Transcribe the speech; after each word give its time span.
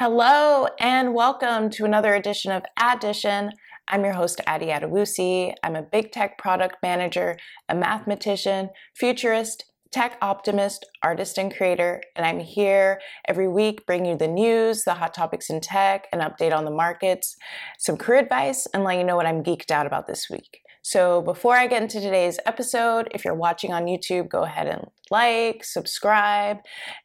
Hello 0.00 0.68
and 0.78 1.12
welcome 1.12 1.70
to 1.70 1.84
another 1.84 2.14
edition 2.14 2.52
of 2.52 2.62
Addition. 2.80 3.50
I'm 3.88 4.04
your 4.04 4.12
host, 4.12 4.40
Addy 4.46 4.66
Adewusi. 4.66 5.54
I'm 5.64 5.74
a 5.74 5.82
big 5.82 6.12
tech 6.12 6.38
product 6.38 6.76
manager, 6.84 7.36
a 7.68 7.74
mathematician, 7.74 8.70
futurist, 8.94 9.64
tech 9.90 10.16
optimist, 10.22 10.86
artist, 11.02 11.36
and 11.36 11.52
creator. 11.52 12.00
And 12.14 12.24
I'm 12.24 12.38
here 12.38 13.00
every 13.26 13.48
week 13.48 13.86
bringing 13.86 14.12
you 14.12 14.16
the 14.16 14.28
news, 14.28 14.84
the 14.84 14.94
hot 14.94 15.14
topics 15.14 15.50
in 15.50 15.60
tech, 15.60 16.06
an 16.12 16.20
update 16.20 16.56
on 16.56 16.64
the 16.64 16.70
markets, 16.70 17.34
some 17.80 17.96
career 17.96 18.20
advice, 18.20 18.68
and 18.72 18.84
letting 18.84 19.00
you 19.00 19.04
know 19.04 19.16
what 19.16 19.26
I'm 19.26 19.42
geeked 19.42 19.72
out 19.72 19.88
about 19.88 20.06
this 20.06 20.28
week. 20.30 20.60
So 20.90 21.20
before 21.20 21.54
I 21.54 21.66
get 21.66 21.82
into 21.82 22.00
today's 22.00 22.38
episode, 22.46 23.08
if 23.10 23.22
you're 23.22 23.34
watching 23.34 23.74
on 23.74 23.84
YouTube, 23.84 24.30
go 24.30 24.44
ahead 24.44 24.68
and 24.68 24.86
like, 25.10 25.62
subscribe. 25.62 26.60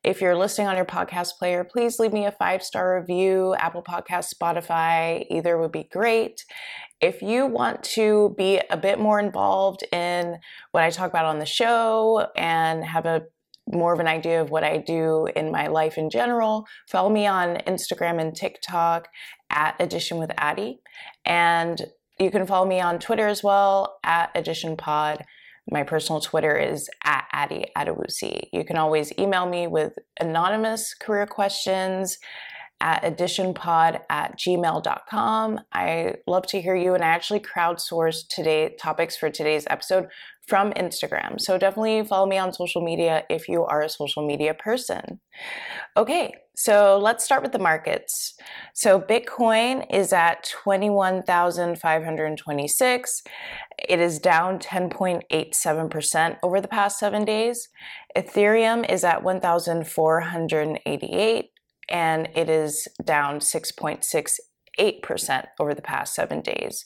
If 0.05 0.21
you're 0.21 0.37
listening 0.37 0.67
on 0.67 0.77
your 0.77 0.85
podcast 0.85 1.31
player, 1.37 1.65
please 1.65 1.99
leave 1.99 2.13
me 2.13 2.25
a 2.25 2.31
five 2.31 2.63
star 2.63 2.97
review. 2.97 3.55
Apple 3.55 3.83
Podcast, 3.83 4.33
Spotify, 4.33 5.25
either 5.29 5.57
would 5.57 5.73
be 5.73 5.89
great. 5.91 6.45
If 7.01 7.21
you 7.21 7.45
want 7.45 7.83
to 7.95 8.33
be 8.37 8.61
a 8.69 8.77
bit 8.77 8.99
more 8.99 9.19
involved 9.19 9.83
in 9.91 10.37
what 10.71 10.85
I 10.85 10.89
talk 10.89 11.09
about 11.09 11.25
on 11.25 11.39
the 11.39 11.45
show 11.45 12.25
and 12.37 12.85
have 12.85 13.05
a 13.05 13.23
more 13.69 13.93
of 13.93 13.99
an 13.99 14.07
idea 14.07 14.41
of 14.41 14.49
what 14.49 14.63
I 14.63 14.77
do 14.77 15.27
in 15.35 15.51
my 15.51 15.67
life 15.67 15.97
in 15.97 16.09
general, 16.09 16.65
follow 16.89 17.09
me 17.09 17.27
on 17.27 17.57
Instagram 17.67 18.21
and 18.21 18.33
TikTok 18.33 19.09
at 19.49 19.75
Addition 19.81 20.19
with 20.19 20.31
Addy. 20.37 20.79
And 21.25 21.81
you 22.19 22.31
can 22.31 22.45
follow 22.45 22.67
me 22.67 22.79
on 22.79 22.99
Twitter 22.99 23.27
as 23.27 23.43
well 23.43 23.97
at 24.03 24.31
Addition 24.35 24.77
Pod. 24.77 25.23
My 25.71 25.83
personal 25.83 26.19
Twitter 26.19 26.57
is 26.57 26.89
at 27.03 27.25
Addy 27.31 27.65
Adewusi. 27.77 28.49
You 28.51 28.65
can 28.65 28.77
always 28.77 29.13
email 29.17 29.47
me 29.47 29.67
with 29.67 29.93
anonymous 30.19 30.93
career 30.93 31.25
questions 31.25 32.17
at 32.83 33.01
additionpod 33.03 34.01
at 34.09 34.37
gmail.com. 34.37 35.61
I 35.71 36.15
love 36.27 36.45
to 36.47 36.59
hear 36.61 36.75
you, 36.75 36.93
and 36.93 37.01
I 37.03 37.07
actually 37.07 37.39
crowdsourced 37.39 38.27
today 38.27 38.75
topics 38.77 39.15
for 39.15 39.29
today's 39.29 39.65
episode 39.69 40.07
from 40.47 40.73
Instagram. 40.73 41.39
So 41.39 41.57
definitely 41.57 42.03
follow 42.03 42.25
me 42.27 42.37
on 42.37 42.51
social 42.51 42.83
media 42.83 43.23
if 43.29 43.47
you 43.47 43.63
are 43.63 43.81
a 43.81 43.87
social 43.87 44.27
media 44.27 44.53
person. 44.53 45.21
Okay, 45.95 46.33
so 46.57 46.99
let's 47.01 47.23
start 47.23 47.41
with 47.41 47.53
the 47.53 47.59
markets. 47.59 48.35
So 48.73 48.99
Bitcoin 48.99 49.85
is 49.89 50.11
at 50.11 50.43
21,526. 50.63 53.23
It 53.87 54.01
is 54.01 54.19
down 54.19 54.59
10.87% 54.59 56.37
over 56.43 56.59
the 56.59 56.67
past 56.67 56.99
7 56.99 57.23
days. 57.23 57.69
Ethereum 58.17 58.91
is 58.91 59.05
at 59.05 59.23
1,488 59.23 61.52
and 61.89 62.29
it 62.35 62.49
is 62.49 62.87
down 63.03 63.39
6.68% 63.39 65.45
over 65.59 65.73
the 65.73 65.81
past 65.81 66.15
7 66.15 66.41
days 66.41 66.85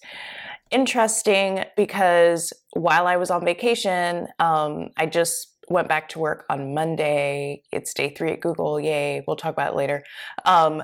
interesting 0.71 1.63
because 1.75 2.53
while 2.73 3.07
I 3.07 3.17
was 3.17 3.31
on 3.31 3.45
vacation, 3.45 4.27
um, 4.39 4.89
I 4.97 5.05
just 5.05 5.53
went 5.69 5.87
back 5.87 6.09
to 6.09 6.19
work 6.19 6.45
on 6.49 6.73
Monday. 6.73 7.63
It's 7.71 7.93
day 7.93 8.13
three 8.13 8.31
at 8.31 8.41
Google. 8.41 8.79
Yay. 8.79 9.23
We'll 9.27 9.35
talk 9.35 9.53
about 9.53 9.73
it 9.73 9.77
later. 9.77 10.03
Um, 10.45 10.83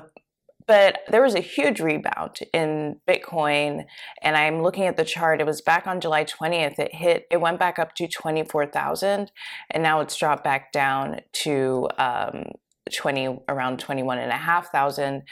but 0.66 1.00
there 1.10 1.22
was 1.22 1.34
a 1.34 1.40
huge 1.40 1.80
rebound 1.80 2.38
in 2.54 2.96
Bitcoin. 3.06 3.84
And 4.22 4.36
I'm 4.36 4.62
looking 4.62 4.84
at 4.84 4.96
the 4.96 5.04
chart. 5.04 5.40
It 5.40 5.46
was 5.46 5.60
back 5.60 5.86
on 5.86 6.00
July 6.00 6.24
20th. 6.24 6.78
It 6.78 6.94
hit, 6.94 7.26
it 7.30 7.40
went 7.40 7.58
back 7.58 7.78
up 7.78 7.94
to 7.96 8.08
24,000. 8.08 9.30
And 9.70 9.82
now 9.82 10.00
it's 10.00 10.16
dropped 10.16 10.44
back 10.44 10.72
down 10.72 11.20
to 11.32 11.88
um, 11.98 12.44
20, 12.92 13.38
around 13.48 13.78
21 13.78 14.18
and 14.18 14.30
a 14.30 14.36
half 14.36 14.70
thousand. 14.70 15.22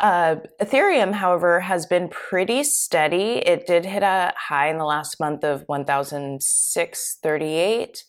Uh, 0.00 0.36
Ethereum, 0.60 1.12
however, 1.12 1.60
has 1.60 1.86
been 1.86 2.08
pretty 2.08 2.64
steady. 2.64 3.42
It 3.46 3.66
did 3.66 3.84
hit 3.84 4.02
a 4.02 4.32
high 4.36 4.68
in 4.68 4.78
the 4.78 4.84
last 4.84 5.20
month 5.20 5.44
of 5.44 5.62
1,638, 5.66 8.04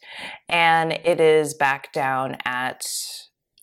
and 0.50 0.94
it 0.94 1.22
is 1.22 1.54
back 1.54 1.94
down 1.94 2.38
at 2.46 2.84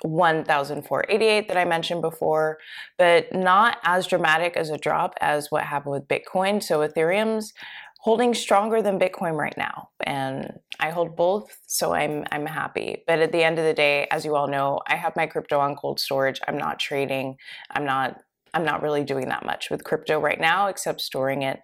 1,488 0.02 1.48
that 1.48 1.56
I 1.56 1.64
mentioned 1.64 2.02
before, 2.02 2.58
but 2.98 3.32
not 3.32 3.78
as 3.84 4.06
dramatic 4.06 4.56
as 4.56 4.70
a 4.70 4.78
drop 4.78 5.14
as 5.20 5.50
what 5.50 5.64
happened 5.64 5.92
with 5.92 6.08
Bitcoin. 6.08 6.62
So 6.62 6.86
Ethereum's 6.86 7.52
holding 8.00 8.32
stronger 8.34 8.80
than 8.80 8.98
Bitcoin 8.98 9.36
right 9.36 9.56
now. 9.56 9.90
And 10.04 10.58
I 10.78 10.90
hold 10.90 11.16
both, 11.16 11.56
so 11.66 11.92
I'm 11.92 12.24
I'm 12.32 12.46
happy. 12.46 13.04
But 13.06 13.20
at 13.20 13.32
the 13.32 13.42
end 13.42 13.58
of 13.58 13.64
the 13.64 13.74
day, 13.74 14.06
as 14.10 14.24
you 14.24 14.34
all 14.36 14.48
know, 14.48 14.80
I 14.86 14.96
have 14.96 15.16
my 15.16 15.26
crypto 15.26 15.58
on 15.58 15.76
cold 15.76 16.00
storage. 16.00 16.40
I'm 16.48 16.58
not 16.58 16.78
trading. 16.78 17.36
I'm 17.70 17.84
not 17.84 18.16
I'm 18.54 18.64
not 18.64 18.82
really 18.82 19.04
doing 19.04 19.28
that 19.28 19.44
much 19.44 19.70
with 19.70 19.84
crypto 19.84 20.18
right 20.18 20.40
now, 20.40 20.66
except 20.68 21.00
storing 21.00 21.42
it 21.42 21.60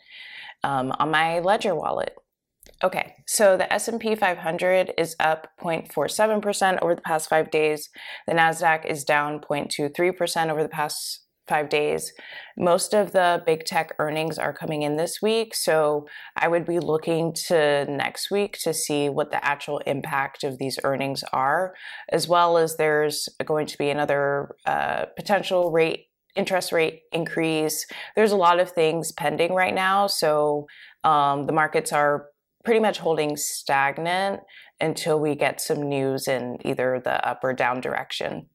um, 0.63 0.93
on 0.99 1.11
my 1.11 1.41
Ledger 1.41 1.75
wallet. 1.75 2.15
Okay, 2.85 3.15
so 3.27 3.57
the 3.57 3.73
S&P 3.73 4.15
500 4.15 4.93
is 4.99 5.17
up 5.19 5.49
0.47% 5.63 6.79
over 6.83 6.95
the 6.95 7.01
past 7.01 7.29
5 7.31 7.51
days. 7.51 7.89
The 8.27 8.35
Nasdaq 8.35 8.85
is 8.85 9.03
down 9.03 9.41
0.23% 9.41 10.51
over 10.51 10.63
the 10.63 10.69
past 10.69 11.26
five 11.49 11.69
days. 11.69 12.13
Most 12.57 12.95
of 12.95 13.13
the 13.13 13.43
big 13.47 13.65
tech 13.65 13.95
earnings 13.99 14.39
are 14.39 14.53
coming 14.53 14.83
in 14.83 14.97
this 14.97 15.21
week. 15.23 15.55
So 15.55 16.07
I 16.37 16.49
would 16.49 16.65
be 16.65 16.79
looking 16.79 17.33
to 17.47 17.85
next 17.87 18.31
week 18.31 18.59
to 18.61 18.75
see 18.75 19.09
what 19.09 19.31
the 19.31 19.45
actual 19.45 19.79
impact 19.81 20.45
of 20.45 20.59
these 20.59 20.79
earnings 20.85 21.23
are, 21.33 21.75
as 22.11 22.27
well 22.29 22.59
as 22.59 22.77
there's 22.77 23.29
going 23.45 23.67
to 23.67 23.79
be 23.79 23.91
another 23.91 24.57
uh, 24.67 25.07
potential 25.17 25.71
rate. 25.71 26.07
Interest 26.35 26.71
rate 26.71 27.01
increase. 27.13 27.87
There's 28.15 28.33
a 28.33 28.37
lot 28.37 28.61
of 28.61 28.71
things 28.71 29.11
pending 29.11 29.55
right 29.55 29.75
now. 29.75 30.07
So 30.07 30.67
um, 31.03 31.47
the 31.47 31.55
markets 31.55 31.95
are 31.95 32.27
pretty 32.63 32.81
much 32.81 32.99
holding 32.99 33.39
stagnant 33.39 34.41
until 34.81 35.19
we 35.19 35.35
get 35.35 35.61
some 35.63 35.89
news 35.89 36.29
in 36.29 36.59
either 36.65 37.01
the 37.03 37.27
up 37.27 37.41
or 37.43 37.55
down 37.55 37.81
direction. 37.81 38.49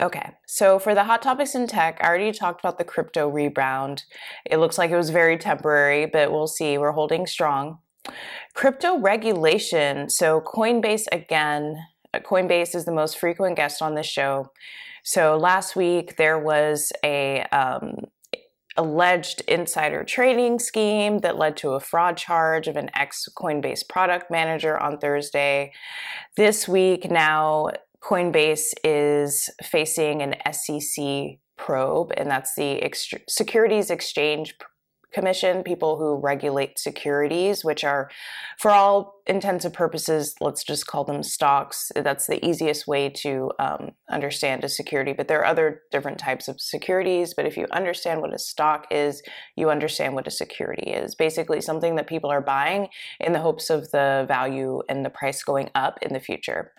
Okay, 0.00 0.30
so 0.46 0.78
for 0.78 0.94
the 0.94 1.04
hot 1.04 1.20
topics 1.20 1.54
in 1.54 1.66
tech, 1.66 1.98
I 2.02 2.08
already 2.08 2.32
talked 2.32 2.60
about 2.60 2.78
the 2.78 2.84
crypto 2.84 3.28
rebound. 3.28 4.04
It 4.46 4.56
looks 4.56 4.78
like 4.78 4.90
it 4.90 4.96
was 4.96 5.10
very 5.10 5.36
temporary, 5.36 6.06
but 6.06 6.32
we'll 6.32 6.46
see. 6.46 6.78
We're 6.78 6.92
holding 6.92 7.26
strong. 7.26 7.78
Crypto 8.54 8.98
regulation. 8.98 10.08
So, 10.08 10.40
Coinbase 10.40 11.04
again, 11.12 11.76
Coinbase 12.14 12.74
is 12.74 12.86
the 12.86 12.92
most 12.92 13.18
frequent 13.18 13.56
guest 13.56 13.82
on 13.82 13.94
this 13.94 14.06
show. 14.06 14.50
So, 15.02 15.36
last 15.36 15.76
week 15.76 16.16
there 16.16 16.38
was 16.38 16.90
a 17.04 17.42
um, 17.52 18.06
alleged 18.76 19.42
insider 19.42 20.02
trading 20.02 20.58
scheme 20.58 21.18
that 21.18 21.38
led 21.38 21.56
to 21.58 21.70
a 21.70 21.80
fraud 21.80 22.16
charge 22.16 22.68
of 22.68 22.76
an 22.76 22.90
ex 22.94 23.28
Coinbase 23.36 23.86
product 23.86 24.30
manager 24.30 24.78
on 24.78 24.98
Thursday. 24.98 25.72
This 26.36 26.66
week, 26.66 27.10
now 27.10 27.68
Coinbase 28.04 28.74
is 28.84 29.48
facing 29.62 30.20
an 30.20 30.34
SEC 30.52 31.38
probe, 31.56 32.12
and 32.16 32.30
that's 32.30 32.54
the 32.54 32.92
Securities 33.28 33.90
Exchange 33.90 34.54
Commission, 35.14 35.62
people 35.62 35.96
who 35.96 36.16
regulate 36.16 36.76
securities, 36.78 37.64
which 37.64 37.84
are, 37.84 38.10
for 38.58 38.72
all 38.72 39.22
intents 39.26 39.64
and 39.64 39.72
purposes, 39.72 40.34
let's 40.40 40.64
just 40.64 40.88
call 40.88 41.04
them 41.04 41.22
stocks. 41.22 41.92
That's 41.94 42.26
the 42.26 42.44
easiest 42.44 42.88
way 42.88 43.10
to 43.10 43.52
um, 43.60 43.92
understand 44.10 44.64
a 44.64 44.68
security. 44.68 45.12
But 45.12 45.28
there 45.28 45.38
are 45.38 45.46
other 45.46 45.82
different 45.92 46.18
types 46.18 46.48
of 46.48 46.60
securities. 46.60 47.32
But 47.32 47.46
if 47.46 47.56
you 47.56 47.66
understand 47.70 48.22
what 48.22 48.34
a 48.34 48.38
stock 48.40 48.86
is, 48.90 49.22
you 49.56 49.70
understand 49.70 50.14
what 50.14 50.26
a 50.26 50.32
security 50.32 50.90
is. 50.90 51.14
Basically, 51.14 51.60
something 51.60 51.94
that 51.94 52.08
people 52.08 52.30
are 52.30 52.42
buying 52.42 52.88
in 53.20 53.32
the 53.32 53.40
hopes 53.40 53.70
of 53.70 53.92
the 53.92 54.24
value 54.26 54.82
and 54.88 55.04
the 55.04 55.10
price 55.10 55.44
going 55.44 55.70
up 55.76 56.00
in 56.02 56.12
the 56.12 56.20
future. 56.20 56.72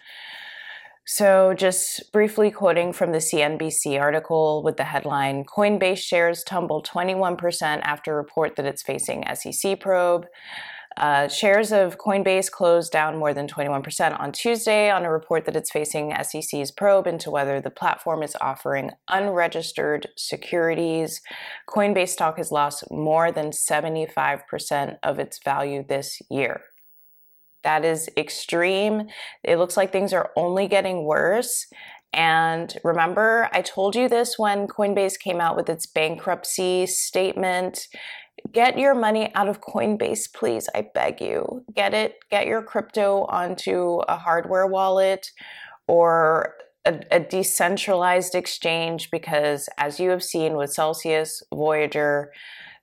So, 1.07 1.53
just 1.53 2.11
briefly 2.11 2.49
quoting 2.49 2.91
from 2.91 3.11
the 3.11 3.19
CNBC 3.19 4.01
article 4.01 4.63
with 4.63 4.77
the 4.77 4.85
headline 4.85 5.45
Coinbase 5.45 5.99
shares 5.99 6.43
tumble 6.43 6.81
21% 6.81 7.81
after 7.83 8.15
report 8.15 8.55
that 8.55 8.65
it's 8.65 8.81
facing 8.81 9.23
SEC 9.35 9.79
probe. 9.79 10.25
Uh, 10.97 11.27
shares 11.27 11.71
of 11.71 11.99
Coinbase 11.99 12.49
closed 12.49 12.91
down 12.91 13.17
more 13.17 13.35
than 13.35 13.47
21% 13.47 14.19
on 14.19 14.31
Tuesday 14.31 14.89
on 14.89 15.05
a 15.05 15.11
report 15.11 15.45
that 15.45 15.55
it's 15.55 15.69
facing 15.69 16.11
SEC's 16.23 16.71
probe 16.71 17.05
into 17.05 17.29
whether 17.29 17.61
the 17.61 17.69
platform 17.69 18.23
is 18.23 18.35
offering 18.41 18.89
unregistered 19.07 20.07
securities. 20.15 21.21
Coinbase 21.69 22.09
stock 22.09 22.37
has 22.37 22.51
lost 22.51 22.89
more 22.89 23.31
than 23.31 23.51
75% 23.51 24.97
of 25.03 25.19
its 25.19 25.37
value 25.43 25.85
this 25.87 26.19
year. 26.31 26.61
That 27.65 27.83
is 27.83 28.07
extreme. 28.15 29.07
It 29.43 29.57
looks 29.57 29.75
like 29.75 29.91
things 29.91 30.13
are 30.13 30.29
only 30.37 30.67
getting 30.67 31.03
worse. 31.03 31.65
And 32.13 32.71
remember, 32.83 33.49
I 33.51 33.63
told 33.63 33.95
you 33.95 34.07
this 34.07 34.37
when 34.37 34.67
Coinbase 34.67 35.19
came 35.19 35.41
out 35.41 35.57
with 35.57 35.67
its 35.67 35.87
bankruptcy 35.87 36.85
statement. 36.85 37.87
Get 38.51 38.77
your 38.77 38.93
money 38.93 39.33
out 39.33 39.49
of 39.49 39.61
Coinbase, 39.61 40.31
please. 40.31 40.69
I 40.75 40.87
beg 40.93 41.19
you. 41.19 41.65
Get 41.73 41.95
it, 41.95 42.17
get 42.29 42.45
your 42.45 42.61
crypto 42.61 43.25
onto 43.29 43.99
a 44.07 44.15
hardware 44.15 44.67
wallet 44.67 45.31
or 45.87 46.53
a, 46.85 46.99
a, 47.09 47.19
decentralized 47.19 48.35
exchange 48.35 49.09
because, 49.09 49.67
as 49.79 49.99
you 49.99 50.11
have 50.11 50.23
seen 50.23 50.55
with 50.55 50.71
Celsius, 50.71 51.41
Voyager, 51.51 52.31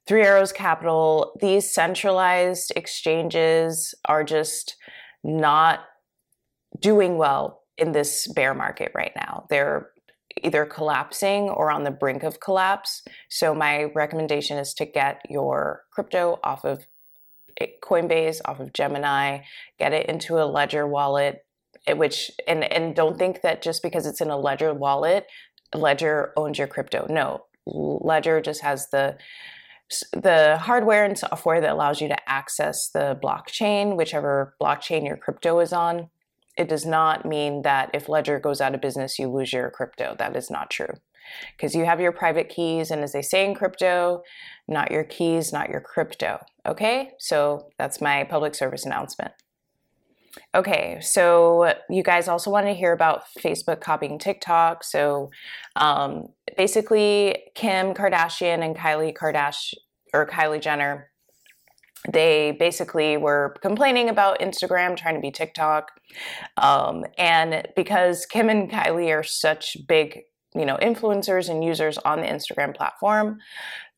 Three 0.07 0.23
Arrows 0.23 0.53
Capital, 0.53 1.37
these 1.41 1.73
centralized 1.73 2.73
exchanges 2.75 3.95
are 4.07 4.25
just 4.25 4.77
not 5.23 5.81
doing 6.81 7.19
well 7.19 7.63
in 7.79 7.93
this 7.93 8.27
bear 8.27 8.55
market 8.55 8.93
right 8.95 9.13
now. 9.15 9.47
They're 9.49 9.91
either 10.43 10.65
collapsing 10.65 11.49
or 11.51 11.71
on 11.71 11.85
the 11.85 11.91
brink 11.91 12.23
of 12.23 12.41
collapse. 12.41 13.03
So, 13.29 13.55
my 13.55 13.85
recommendation 13.95 14.59
is 14.59 14.75
to 14.75 14.87
get 14.87 15.21
your 15.29 15.85
crypto 15.93 16.41
off 16.43 16.65
of 16.65 16.87
Coinbase, 17.83 18.41
off 18.45 18.61
of 18.61 18.73
Gemini, 18.73 19.41
get 19.79 19.93
it 19.93 20.07
into 20.07 20.43
a 20.43 20.47
Ledger 20.47 20.87
wallet, 20.87 21.45
eh, 21.87 21.93
which, 21.93 22.31
and, 22.47 22.65
and 22.65 22.95
don't 22.95 23.19
think 23.19 23.43
that 23.43 23.63
just 23.63 23.83
because 23.83 24.07
it's 24.07 24.21
in 24.21 24.31
a 24.31 24.39
Ledger 24.39 24.73
wallet, 24.73 25.27
Ledger 25.75 26.33
owns 26.37 26.59
your 26.59 26.67
crypto. 26.67 27.07
No, 27.09 27.45
Ledger 27.67 28.41
just 28.41 28.63
has 28.63 28.89
the 28.91 29.17
the 30.13 30.59
hardware 30.59 31.05
and 31.05 31.19
software 31.19 31.61
that 31.61 31.71
allows 31.71 32.01
you 32.01 32.09
to 32.09 32.29
access 32.29 32.89
the 32.89 33.19
blockchain, 33.23 33.97
whichever 33.97 34.55
blockchain 34.61 35.07
your 35.07 35.17
crypto 35.17 35.59
is 35.61 35.73
on 35.73 36.09
it 36.57 36.69
does 36.69 36.85
not 36.85 37.25
mean 37.25 37.63
that 37.63 37.91
if 37.95 38.09
Ledger 38.09 38.39
goes 38.39 38.61
out 38.61 38.75
of 38.75 38.81
business, 38.81 39.19
you 39.19 39.29
lose 39.29 39.53
your 39.53 39.71
crypto. 39.71 40.15
That 40.19 40.37
is 40.37 40.51
not 40.51 40.71
true. 40.71 40.95
Because 41.57 41.75
you 41.75 41.85
have 41.85 42.01
your 42.01 42.13
private 42.13 42.49
keys, 42.49 42.91
and 42.91 43.03
as 43.03 43.13
they 43.13 43.23
say 43.23 43.47
in 43.47 43.55
crypto, 43.55 44.23
not 44.69 44.91
your 44.91 45.05
keys, 45.05 45.53
not 45.53 45.71
your 45.71 45.81
crypto. 45.81 46.41
Okay, 46.67 47.13
so 47.19 47.71
that's 47.79 48.01
my 48.01 48.25
public 48.25 48.55
service 48.55 48.85
announcement. 48.85 49.33
Okay, 50.55 50.99
so 51.01 51.75
you 51.91 52.03
guys 52.03 52.27
also 52.27 52.51
want 52.51 52.67
to 52.67 52.73
hear 52.73 52.93
about 52.93 53.25
Facebook 53.39 53.81
copying 53.81 54.19
TikTok. 54.19 54.83
So 54.83 55.31
um, 55.77 56.29
basically, 56.57 57.37
Kim 57.55 57.93
Kardashian 57.95 58.65
and 58.65 58.75
Kylie 58.75 59.15
Kardashian 59.15 59.75
or 60.15 60.27
Kylie 60.27 60.61
Jenner 60.61 61.13
they 62.11 62.57
basically 62.59 63.17
were 63.17 63.55
complaining 63.63 64.09
about 64.09 64.41
Instagram 64.41 64.97
trying 64.97 65.15
to 65.15 65.21
be 65.21 65.31
TikTok. 65.31 65.93
Um, 66.57 67.05
and 67.17 67.69
because 67.77 68.27
Kim 68.27 68.49
and 68.49 68.71
Kylie 68.71 69.17
are 69.17 69.23
such 69.23 69.77
big 69.87 70.23
you 70.55 70.67
know 70.67 70.77
influencers 70.83 71.49
and 71.49 71.65
users 71.65 71.97
on 71.99 72.21
the 72.21 72.27
Instagram 72.27 72.77
platform. 72.77 73.39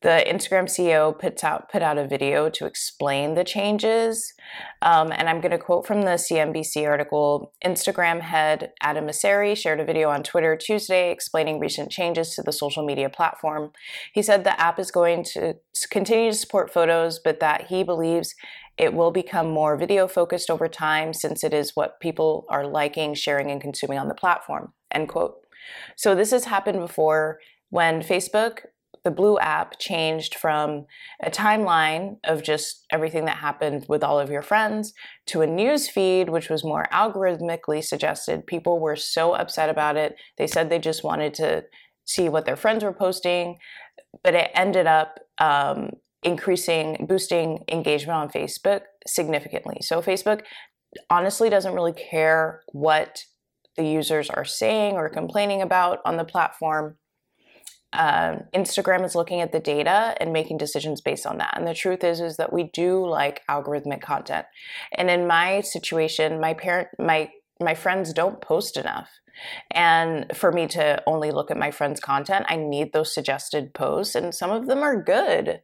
The 0.05 0.23
Instagram 0.27 0.65
CEO 0.65 1.17
puts 1.17 1.43
out 1.43 1.71
put 1.71 1.81
out 1.81 1.97
a 1.97 2.07
video 2.07 2.47
to 2.51 2.67
explain 2.67 3.33
the 3.33 3.43
changes, 3.43 4.35
um, 4.83 5.11
and 5.11 5.27
I'm 5.27 5.41
going 5.41 5.49
to 5.49 5.57
quote 5.57 5.87
from 5.87 6.03
the 6.03 6.11
CNBC 6.11 6.87
article. 6.87 7.53
Instagram 7.65 8.21
head 8.21 8.71
Adam 8.81 9.07
Mosseri 9.07 9.57
shared 9.57 9.79
a 9.79 9.83
video 9.83 10.11
on 10.11 10.21
Twitter 10.21 10.55
Tuesday 10.55 11.09
explaining 11.09 11.59
recent 11.59 11.89
changes 11.89 12.35
to 12.35 12.43
the 12.43 12.51
social 12.51 12.85
media 12.85 13.09
platform. 13.09 13.71
He 14.13 14.21
said 14.21 14.43
the 14.43 14.61
app 14.61 14.77
is 14.77 14.91
going 14.91 15.23
to 15.33 15.55
continue 15.89 16.29
to 16.29 16.37
support 16.37 16.71
photos, 16.71 17.17
but 17.17 17.39
that 17.39 17.65
he 17.69 17.81
believes 17.81 18.35
it 18.77 18.93
will 18.93 19.09
become 19.09 19.49
more 19.49 19.75
video 19.75 20.07
focused 20.07 20.51
over 20.51 20.67
time 20.67 21.13
since 21.13 21.43
it 21.43 21.51
is 21.51 21.71
what 21.75 21.99
people 21.99 22.45
are 22.47 22.67
liking, 22.67 23.15
sharing, 23.15 23.49
and 23.49 23.59
consuming 23.59 23.97
on 23.97 24.07
the 24.07 24.13
platform. 24.13 24.71
End 24.91 25.09
quote. 25.09 25.37
So 25.95 26.13
this 26.13 26.29
has 26.29 26.45
happened 26.45 26.77
before 26.77 27.39
when 27.71 28.01
Facebook, 28.01 28.59
the 29.05 29.11
Blue 29.11 29.39
app, 29.39 29.79
changed 29.79 30.35
from 30.35 30.85
a 31.23 31.31
timeline 31.31 32.17
of 32.25 32.43
just 32.43 32.85
everything 32.89 33.23
that 33.25 33.37
happened 33.37 33.85
with 33.87 34.03
all 34.03 34.19
of 34.19 34.29
your 34.29 34.41
friends 34.41 34.93
to 35.27 35.41
a 35.41 35.47
news 35.47 35.87
feed, 35.87 36.27
which 36.27 36.49
was 36.49 36.65
more 36.65 36.87
algorithmically 36.91 37.81
suggested. 37.81 38.45
People 38.45 38.79
were 38.81 38.97
so 38.97 39.33
upset 39.33 39.69
about 39.69 39.95
it. 39.95 40.17
They 40.37 40.47
said 40.47 40.69
they 40.69 40.79
just 40.79 41.03
wanted 41.03 41.33
to 41.35 41.63
see 42.03 42.27
what 42.27 42.45
their 42.45 42.57
friends 42.57 42.83
were 42.83 42.91
posting, 42.91 43.57
but 44.23 44.33
it 44.33 44.51
ended 44.53 44.87
up 44.87 45.19
um, 45.37 45.91
increasing, 46.23 47.05
boosting 47.07 47.63
engagement 47.71 48.17
on 48.17 48.29
Facebook 48.29 48.81
significantly. 49.07 49.77
So 49.81 50.01
Facebook 50.01 50.41
honestly 51.09 51.49
doesn't 51.49 51.73
really 51.73 51.93
care 51.93 52.61
what 52.73 53.23
the 53.77 53.85
users 53.85 54.29
are 54.29 54.45
saying 54.45 54.95
or 54.95 55.09
complaining 55.09 55.61
about 55.61 55.99
on 56.05 56.17
the 56.17 56.25
platform. 56.25 56.97
Um, 57.97 58.43
Instagram 58.53 59.05
is 59.05 59.15
looking 59.15 59.41
at 59.41 59.51
the 59.51 59.59
data 59.59 60.15
and 60.19 60.33
making 60.33 60.57
decisions 60.57 61.01
based 61.01 61.25
on 61.25 61.37
that. 61.37 61.53
And 61.55 61.65
the 61.65 61.73
truth 61.73 62.03
is, 62.03 62.19
is 62.19 62.37
that 62.37 62.51
we 62.51 62.63
do 62.63 63.07
like 63.07 63.41
algorithmic 63.49 64.01
content. 64.01 64.45
And 64.97 65.09
in 65.09 65.27
my 65.27 65.61
situation, 65.61 66.41
my 66.41 66.53
parent, 66.53 66.89
my 66.99 67.31
my 67.61 67.73
friends 67.73 68.11
don't 68.11 68.41
post 68.41 68.75
enough. 68.75 69.09
And 69.71 70.35
for 70.35 70.51
me 70.51 70.67
to 70.67 71.01
only 71.07 71.31
look 71.31 71.51
at 71.51 71.57
my 71.57 71.71
friends' 71.71 71.99
content, 71.99 72.45
I 72.49 72.57
need 72.57 72.91
those 72.91 73.13
suggested 73.13 73.73
posts, 73.73 74.15
and 74.15 74.35
some 74.35 74.51
of 74.51 74.67
them 74.67 74.79
are 74.79 75.01
good. 75.01 75.61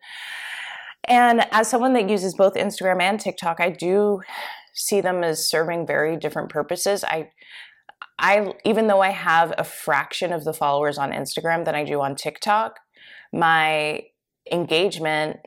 And 1.05 1.45
as 1.51 1.69
someone 1.69 1.93
that 1.93 2.09
uses 2.09 2.35
both 2.35 2.53
Instagram 2.53 3.01
and 3.01 3.19
TikTok, 3.19 3.59
I 3.59 3.69
do 3.69 4.21
see 4.73 5.01
them 5.01 5.23
as 5.23 5.49
serving 5.49 5.87
very 5.87 6.15
different 6.15 6.49
purposes. 6.49 7.03
I 7.03 7.29
I 8.21 8.53
even 8.63 8.87
though 8.87 9.01
I 9.01 9.09
have 9.09 9.53
a 9.57 9.63
fraction 9.63 10.31
of 10.31 10.45
the 10.45 10.53
followers 10.53 10.97
on 10.97 11.11
Instagram 11.11 11.65
than 11.65 11.75
I 11.75 11.83
do 11.83 11.99
on 12.01 12.15
TikTok, 12.15 12.79
my 13.33 14.03
engagement 14.51 15.37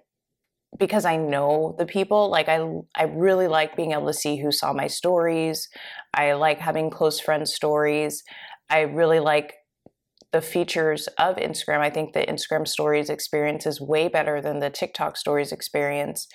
because 0.77 1.05
I 1.05 1.17
know 1.17 1.77
the 1.79 1.87
people, 1.87 2.29
like 2.29 2.49
I 2.49 2.67
I 2.97 3.05
really 3.05 3.47
like 3.47 3.77
being 3.77 3.93
able 3.93 4.09
to 4.09 4.13
see 4.13 4.37
who 4.37 4.51
saw 4.51 4.73
my 4.73 4.89
stories. 4.89 5.69
I 6.13 6.33
like 6.33 6.59
having 6.59 6.91
close 6.91 7.21
friend 7.21 7.49
stories. 7.49 8.25
I 8.69 8.81
really 8.81 9.21
like 9.21 9.55
the 10.33 10.43
features 10.43 11.07
of 11.17 11.37
Instagram. 11.37 11.79
I 11.79 11.91
think 11.91 12.13
the 12.13 12.27
Instagram 12.27 12.67
stories 12.67 13.09
experience 13.09 13.67
is 13.67 13.81
way 13.81 14.09
better 14.09 14.41
than 14.41 14.59
the 14.59 14.69
TikTok 14.69 15.17
stories 15.17 15.53
experience. 15.53 16.27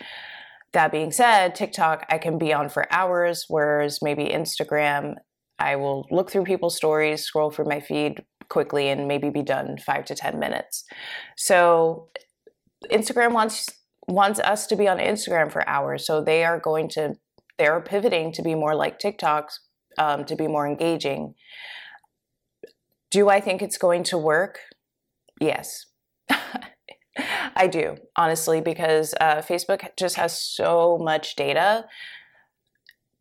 That 0.71 0.93
being 0.93 1.11
said, 1.11 1.53
TikTok 1.53 2.05
I 2.09 2.17
can 2.17 2.37
be 2.37 2.53
on 2.53 2.69
for 2.69 2.87
hours, 2.93 3.45
whereas 3.49 3.99
maybe 4.01 4.25
Instagram 4.25 5.15
I 5.59 5.75
will 5.75 6.07
look 6.09 6.31
through 6.31 6.45
people's 6.45 6.75
stories, 6.75 7.23
scroll 7.23 7.51
through 7.51 7.65
my 7.65 7.79
feed 7.79 8.23
quickly, 8.49 8.89
and 8.89 9.07
maybe 9.07 9.29
be 9.29 9.43
done 9.43 9.77
five 9.77 10.05
to 10.05 10.15
10 10.15 10.39
minutes. 10.39 10.85
So 11.37 12.09
Instagram 12.91 13.33
wants 13.33 13.69
wants 14.07 14.39
us 14.39 14.65
to 14.65 14.75
be 14.75 14.87
on 14.87 14.97
Instagram 14.97 15.51
for 15.51 15.67
hours. 15.69 16.05
So 16.05 16.23
they 16.23 16.43
are 16.43 16.59
going 16.59 16.89
to 16.89 17.15
they 17.57 17.67
are 17.67 17.81
pivoting 17.81 18.31
to 18.33 18.41
be 18.41 18.55
more 18.55 18.73
like 18.73 18.99
TikToks, 18.99 19.59
um, 19.97 20.25
to 20.25 20.35
be 20.35 20.47
more 20.47 20.65
engaging. 20.65 21.35
Do 23.11 23.29
I 23.29 23.41
think 23.41 23.61
it's 23.61 23.77
going 23.77 24.03
to 24.05 24.17
work? 24.17 24.59
Yes. 25.41 25.85
I 27.55 27.67
do, 27.67 27.97
honestly, 28.15 28.61
because 28.61 29.13
uh, 29.19 29.37
Facebook 29.37 29.85
just 29.97 30.15
has 30.15 30.41
so 30.41 30.97
much 31.01 31.35
data 31.35 31.85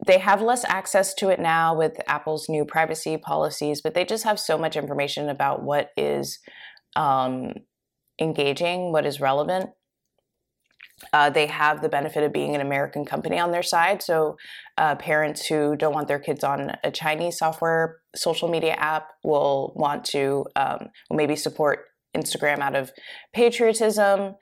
they 0.06 0.18
have 0.18 0.40
less 0.40 0.64
access 0.64 1.12
to 1.14 1.28
it 1.28 1.40
now 1.40 1.76
with 1.76 2.00
Apple's 2.06 2.48
new 2.48 2.64
privacy 2.64 3.16
policies, 3.16 3.80
but 3.80 3.94
they 3.94 4.04
just 4.04 4.24
have 4.24 4.38
so 4.38 4.56
much 4.56 4.76
information 4.76 5.28
about 5.28 5.62
what 5.62 5.90
is 5.96 6.38
um, 6.94 7.52
engaging, 8.20 8.92
what 8.92 9.06
is 9.06 9.20
relevant. 9.20 9.70
Uh, 11.12 11.30
they 11.30 11.46
have 11.46 11.80
the 11.80 11.88
benefit 11.88 12.24
of 12.24 12.32
being 12.32 12.54
an 12.54 12.60
American 12.60 13.04
company 13.04 13.38
on 13.38 13.52
their 13.52 13.62
side. 13.62 14.02
So, 14.02 14.36
uh, 14.76 14.96
parents 14.96 15.46
who 15.46 15.76
don't 15.76 15.94
want 15.94 16.08
their 16.08 16.18
kids 16.18 16.42
on 16.42 16.72
a 16.82 16.90
Chinese 16.90 17.38
software 17.38 17.98
social 18.16 18.48
media 18.48 18.72
app 18.72 19.10
will 19.22 19.72
want 19.76 20.04
to 20.06 20.44
um, 20.56 20.88
maybe 21.10 21.36
support 21.36 21.84
Instagram 22.16 22.58
out 22.58 22.74
of 22.74 22.90
patriotism. 23.32 24.34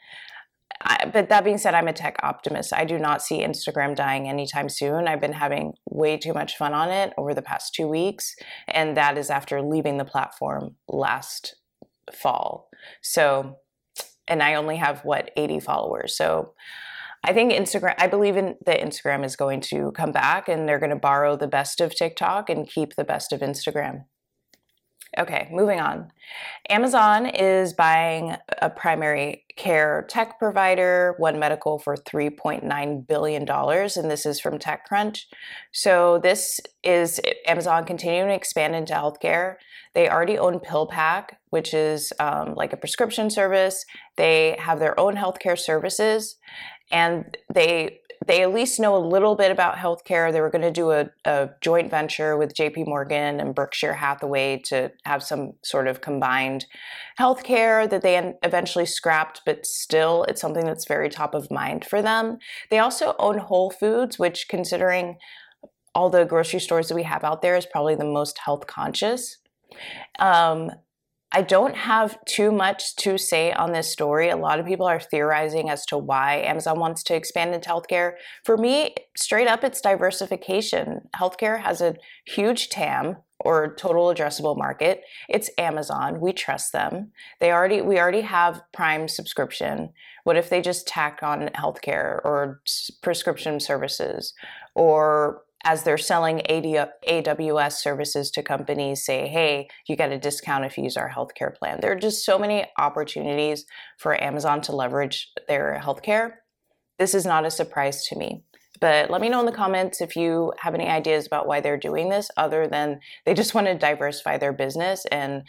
I, 0.82 1.10
but 1.12 1.28
that 1.28 1.44
being 1.44 1.58
said, 1.58 1.74
I'm 1.74 1.88
a 1.88 1.92
tech 1.92 2.16
optimist. 2.22 2.72
I 2.72 2.84
do 2.84 2.98
not 2.98 3.22
see 3.22 3.40
Instagram 3.42 3.94
dying 3.94 4.28
anytime 4.28 4.68
soon. 4.68 5.08
I've 5.08 5.20
been 5.20 5.32
having 5.32 5.72
way 5.90 6.16
too 6.16 6.32
much 6.32 6.56
fun 6.56 6.74
on 6.74 6.90
it 6.90 7.12
over 7.16 7.34
the 7.34 7.42
past 7.42 7.74
two 7.74 7.88
weeks, 7.88 8.34
and 8.68 8.96
that 8.96 9.16
is 9.16 9.30
after 9.30 9.62
leaving 9.62 9.96
the 9.96 10.04
platform 10.04 10.76
last 10.88 11.56
fall. 12.12 12.68
So, 13.02 13.56
and 14.28 14.42
I 14.42 14.54
only 14.54 14.76
have 14.76 15.04
what 15.04 15.30
80 15.36 15.60
followers. 15.60 16.16
So, 16.16 16.54
I 17.24 17.32
think 17.32 17.52
Instagram, 17.52 17.94
I 17.98 18.06
believe 18.06 18.36
in 18.36 18.54
that 18.66 18.80
Instagram 18.80 19.24
is 19.24 19.34
going 19.34 19.60
to 19.62 19.90
come 19.92 20.12
back 20.12 20.48
and 20.48 20.68
they're 20.68 20.78
going 20.78 20.90
to 20.90 20.96
borrow 20.96 21.36
the 21.36 21.48
best 21.48 21.80
of 21.80 21.92
TikTok 21.92 22.48
and 22.48 22.68
keep 22.68 22.94
the 22.94 23.04
best 23.04 23.32
of 23.32 23.40
Instagram. 23.40 24.04
Okay, 25.18 25.48
moving 25.50 25.80
on. 25.80 26.10
Amazon 26.68 27.26
is 27.26 27.72
buying 27.72 28.36
a 28.60 28.68
primary 28.68 29.44
care 29.56 30.04
tech 30.10 30.38
provider, 30.38 31.14
One 31.18 31.38
Medical, 31.38 31.78
for 31.78 31.96
$3.9 31.96 33.06
billion, 33.06 33.48
and 33.48 34.10
this 34.10 34.26
is 34.26 34.40
from 34.40 34.58
TechCrunch. 34.58 35.24
So, 35.72 36.18
this 36.22 36.60
is 36.82 37.20
Amazon 37.46 37.84
continuing 37.84 38.28
to 38.28 38.34
expand 38.34 38.74
into 38.74 38.92
healthcare. 38.92 39.56
They 39.94 40.10
already 40.10 40.36
own 40.38 40.60
PillPack, 40.60 41.30
which 41.48 41.72
is 41.72 42.12
um, 42.20 42.54
like 42.54 42.74
a 42.74 42.76
prescription 42.76 43.30
service. 43.30 43.86
They 44.16 44.56
have 44.58 44.78
their 44.78 44.98
own 45.00 45.16
healthcare 45.16 45.58
services, 45.58 46.36
and 46.90 47.36
they 47.52 48.00
they 48.26 48.42
at 48.42 48.52
least 48.52 48.80
know 48.80 48.96
a 48.96 48.98
little 48.98 49.34
bit 49.34 49.50
about 49.50 49.76
healthcare. 49.76 50.32
They 50.32 50.40
were 50.40 50.50
going 50.50 50.62
to 50.62 50.70
do 50.70 50.90
a, 50.90 51.08
a, 51.24 51.50
joint 51.60 51.90
venture 51.90 52.36
with 52.36 52.54
JP 52.54 52.86
Morgan 52.86 53.40
and 53.40 53.54
Berkshire 53.54 53.94
Hathaway 53.94 54.58
to 54.66 54.90
have 55.04 55.22
some 55.22 55.52
sort 55.62 55.86
of 55.86 56.00
combined 56.00 56.66
healthcare 57.18 57.88
that 57.88 58.02
they 58.02 58.34
eventually 58.42 58.86
scrapped, 58.86 59.42
but 59.44 59.66
still 59.66 60.24
it's 60.24 60.40
something 60.40 60.64
that's 60.64 60.86
very 60.86 61.08
top 61.08 61.34
of 61.34 61.50
mind 61.50 61.84
for 61.84 62.02
them. 62.02 62.38
They 62.70 62.78
also 62.78 63.14
own 63.18 63.38
Whole 63.38 63.70
Foods, 63.70 64.18
which, 64.18 64.48
considering 64.48 65.18
all 65.94 66.10
the 66.10 66.24
grocery 66.24 66.60
stores 66.60 66.88
that 66.88 66.94
we 66.94 67.04
have 67.04 67.24
out 67.24 67.42
there, 67.42 67.56
is 67.56 67.66
probably 67.66 67.94
the 67.94 68.04
most 68.04 68.38
health 68.38 68.66
conscious. 68.66 69.38
Um, 70.18 70.70
I 71.32 71.42
don't 71.42 71.74
have 71.74 72.24
too 72.24 72.52
much 72.52 72.94
to 72.96 73.18
say 73.18 73.52
on 73.52 73.72
this 73.72 73.90
story. 73.90 74.30
A 74.30 74.36
lot 74.36 74.60
of 74.60 74.66
people 74.66 74.86
are 74.86 75.00
theorizing 75.00 75.68
as 75.68 75.84
to 75.86 75.98
why 75.98 76.36
Amazon 76.36 76.78
wants 76.78 77.02
to 77.04 77.16
expand 77.16 77.54
into 77.54 77.68
healthcare. 77.68 78.12
For 78.44 78.56
me, 78.56 78.94
straight 79.16 79.48
up, 79.48 79.64
it's 79.64 79.80
diversification. 79.80 81.08
Healthcare 81.16 81.60
has 81.60 81.80
a 81.80 81.96
huge 82.26 82.68
TAM 82.68 83.16
or 83.40 83.74
total 83.74 84.06
addressable 84.06 84.56
market. 84.56 85.02
It's 85.28 85.50
Amazon. 85.58 86.20
We 86.20 86.32
trust 86.32 86.72
them. 86.72 87.12
They 87.40 87.52
already 87.52 87.82
we 87.82 87.98
already 87.98 88.22
have 88.22 88.62
Prime 88.72 89.08
subscription. 89.08 89.90
What 90.24 90.36
if 90.36 90.48
they 90.48 90.62
just 90.62 90.86
tack 90.86 91.20
on 91.22 91.48
healthcare 91.48 92.20
or 92.24 92.62
prescription 93.02 93.60
services 93.60 94.32
or 94.74 95.42
as 95.66 95.82
they're 95.82 95.98
selling 95.98 96.42
AWS 96.48 97.72
services 97.72 98.30
to 98.30 98.42
companies, 98.42 99.04
say, 99.04 99.26
hey, 99.26 99.66
you 99.88 99.96
get 99.96 100.12
a 100.12 100.18
discount 100.18 100.64
if 100.64 100.78
you 100.78 100.84
use 100.84 100.96
our 100.96 101.10
healthcare 101.10 101.52
plan. 101.52 101.80
There 101.82 101.90
are 101.90 101.98
just 101.98 102.24
so 102.24 102.38
many 102.38 102.64
opportunities 102.78 103.66
for 103.98 104.22
Amazon 104.22 104.60
to 104.62 104.76
leverage 104.76 105.32
their 105.48 105.80
healthcare. 105.82 106.34
This 107.00 107.14
is 107.14 107.26
not 107.26 107.44
a 107.44 107.50
surprise 107.50 108.06
to 108.06 108.16
me. 108.16 108.44
But 108.80 109.10
let 109.10 109.20
me 109.20 109.28
know 109.28 109.40
in 109.40 109.46
the 109.46 109.52
comments 109.52 110.00
if 110.00 110.14
you 110.14 110.52
have 110.60 110.74
any 110.74 110.86
ideas 110.86 111.26
about 111.26 111.48
why 111.48 111.60
they're 111.60 111.76
doing 111.76 112.10
this, 112.10 112.30
other 112.36 112.68
than 112.68 113.00
they 113.24 113.34
just 113.34 113.54
want 113.54 113.66
to 113.66 113.74
diversify 113.74 114.38
their 114.38 114.52
business 114.52 115.04
and 115.10 115.42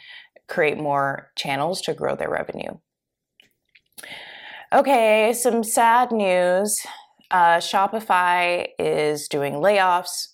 create 0.47 0.79
more 0.79 1.29
channels 1.36 1.79
to 1.81 1.93
grow 1.93 2.15
their 2.15 2.29
revenue. 2.29 2.71
Okay, 4.74 5.31
some 5.33 5.63
sad 5.63 6.12
news. 6.12 6.81
Uh, 7.29 7.57
Shopify 7.57 8.67
is 8.79 9.27
doing 9.27 9.55
layoffs. 9.55 10.29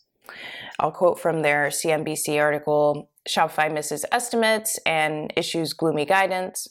I'll 0.79 0.91
quote 0.91 1.19
from 1.19 1.41
their 1.41 1.67
CNBC 1.67 2.39
article 2.39 3.09
Shopify 3.27 3.71
misses 3.71 4.05
estimates 4.11 4.77
and 4.85 5.31
issues 5.35 5.73
gloomy 5.73 6.05
guidance. 6.05 6.67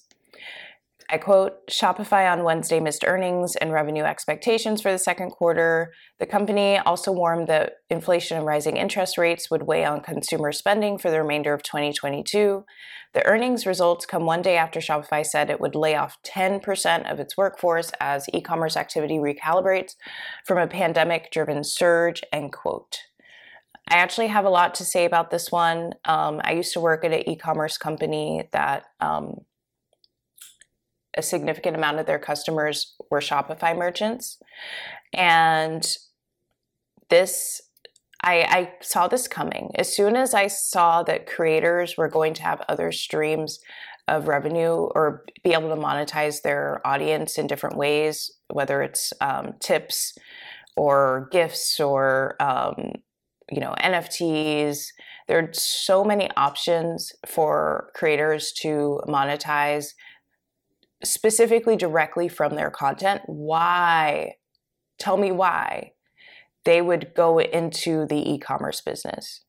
I 1.12 1.18
quote 1.18 1.66
Shopify 1.68 2.32
on 2.32 2.42
Wednesday 2.42 2.80
missed 2.80 3.04
earnings 3.06 3.54
and 3.56 3.70
revenue 3.70 4.02
expectations 4.02 4.80
for 4.80 4.90
the 4.90 4.98
second 4.98 5.32
quarter. 5.32 5.92
The 6.18 6.24
company 6.24 6.78
also 6.78 7.12
warned 7.12 7.48
that 7.48 7.74
inflation 7.90 8.38
and 8.38 8.46
rising 8.46 8.78
interest 8.78 9.18
rates 9.18 9.50
would 9.50 9.64
weigh 9.64 9.84
on 9.84 10.00
consumer 10.00 10.52
spending 10.52 10.96
for 10.96 11.10
the 11.10 11.20
remainder 11.20 11.52
of 11.52 11.62
2022. 11.64 12.64
The 13.12 13.26
earnings 13.26 13.66
results 13.66 14.06
come 14.06 14.24
one 14.24 14.40
day 14.40 14.56
after 14.56 14.80
Shopify 14.80 15.22
said 15.22 15.50
it 15.50 15.60
would 15.60 15.74
lay 15.74 15.96
off 15.96 16.16
10% 16.22 17.12
of 17.12 17.20
its 17.20 17.36
workforce 17.36 17.92
as 18.00 18.24
e 18.32 18.40
commerce 18.40 18.74
activity 18.74 19.18
recalibrates 19.18 19.96
from 20.46 20.56
a 20.56 20.66
pandemic 20.66 21.30
driven 21.30 21.62
surge, 21.62 22.22
end 22.32 22.54
quote. 22.54 22.96
I 23.86 23.96
actually 23.96 24.28
have 24.28 24.46
a 24.46 24.50
lot 24.50 24.74
to 24.76 24.84
say 24.86 25.04
about 25.04 25.30
this 25.30 25.52
one. 25.52 25.92
Um, 26.06 26.40
I 26.42 26.52
used 26.52 26.72
to 26.72 26.80
work 26.80 27.04
at 27.04 27.12
an 27.12 27.28
e 27.28 27.36
commerce 27.36 27.76
company 27.76 28.48
that 28.52 28.84
um, 28.98 29.40
a 31.16 31.22
significant 31.22 31.76
amount 31.76 31.98
of 31.98 32.06
their 32.06 32.18
customers 32.18 32.94
were 33.10 33.20
Shopify 33.20 33.76
merchants. 33.76 34.38
And 35.12 35.86
this, 37.10 37.60
I, 38.22 38.42
I, 38.48 38.72
saw 38.80 39.08
this 39.08 39.28
coming. 39.28 39.72
As 39.74 39.94
soon 39.94 40.16
as 40.16 40.32
I 40.32 40.46
saw 40.46 41.02
that 41.02 41.26
creators 41.26 41.96
were 41.98 42.08
going 42.08 42.32
to 42.34 42.42
have 42.42 42.62
other 42.68 42.92
streams 42.92 43.58
of 44.08 44.28
revenue 44.28 44.88
or 44.94 45.24
be 45.44 45.52
able 45.52 45.68
to 45.68 45.80
monetize 45.80 46.42
their 46.42 46.80
audience 46.86 47.38
in 47.38 47.46
different 47.46 47.76
ways, 47.76 48.30
whether 48.48 48.82
it's 48.82 49.12
um, 49.20 49.52
tips 49.60 50.16
or 50.76 51.28
gifts 51.30 51.78
or 51.78 52.36
um, 52.40 52.92
you 53.50 53.60
know 53.60 53.74
NFTs. 53.78 54.86
There 55.28 55.38
are 55.38 55.52
so 55.52 56.04
many 56.04 56.30
options 56.36 57.12
for 57.26 57.90
creators 57.94 58.52
to 58.62 59.00
monetize 59.06 59.92
specifically 61.04 61.76
directly 61.76 62.28
from 62.28 62.54
their 62.54 62.70
content 62.70 63.22
why 63.26 64.34
tell 64.98 65.16
me 65.16 65.32
why 65.32 65.92
they 66.64 66.80
would 66.80 67.12
go 67.14 67.38
into 67.38 68.06
the 68.06 68.32
e-commerce 68.32 68.80
business. 68.80 69.40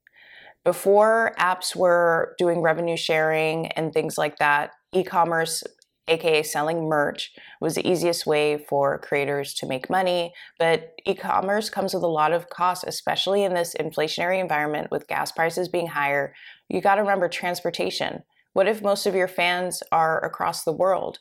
Before 0.64 1.36
apps 1.38 1.76
were 1.76 2.36
doing 2.38 2.62
revenue 2.62 2.98
sharing 2.98 3.68
and 3.74 3.94
things 3.94 4.18
like 4.18 4.38
that 4.38 4.72
e-commerce 4.94 5.64
aka 6.08 6.44
selling 6.44 6.88
merch 6.90 7.32
was 7.62 7.76
the 7.76 7.88
easiest 7.90 8.26
way 8.26 8.58
for 8.58 8.98
creators 9.00 9.54
to 9.54 9.66
make 9.66 9.90
money. 9.90 10.34
But 10.60 10.96
e-commerce 11.06 11.70
comes 11.70 11.94
with 11.94 12.04
a 12.04 12.08
lot 12.08 12.34
of 12.34 12.50
costs 12.50 12.84
especially 12.86 13.44
in 13.44 13.54
this 13.54 13.76
inflationary 13.80 14.40
environment 14.40 14.90
with 14.92 15.08
gas 15.08 15.32
prices 15.32 15.70
being 15.70 15.88
higher. 15.88 16.34
You 16.68 16.82
got 16.82 16.96
to 16.96 17.02
remember 17.02 17.30
transportation. 17.30 18.24
What 18.54 18.68
if 18.68 18.82
most 18.82 19.06
of 19.06 19.16
your 19.16 19.28
fans 19.28 19.82
are 19.92 20.24
across 20.24 20.64
the 20.64 20.74
world 20.74 21.20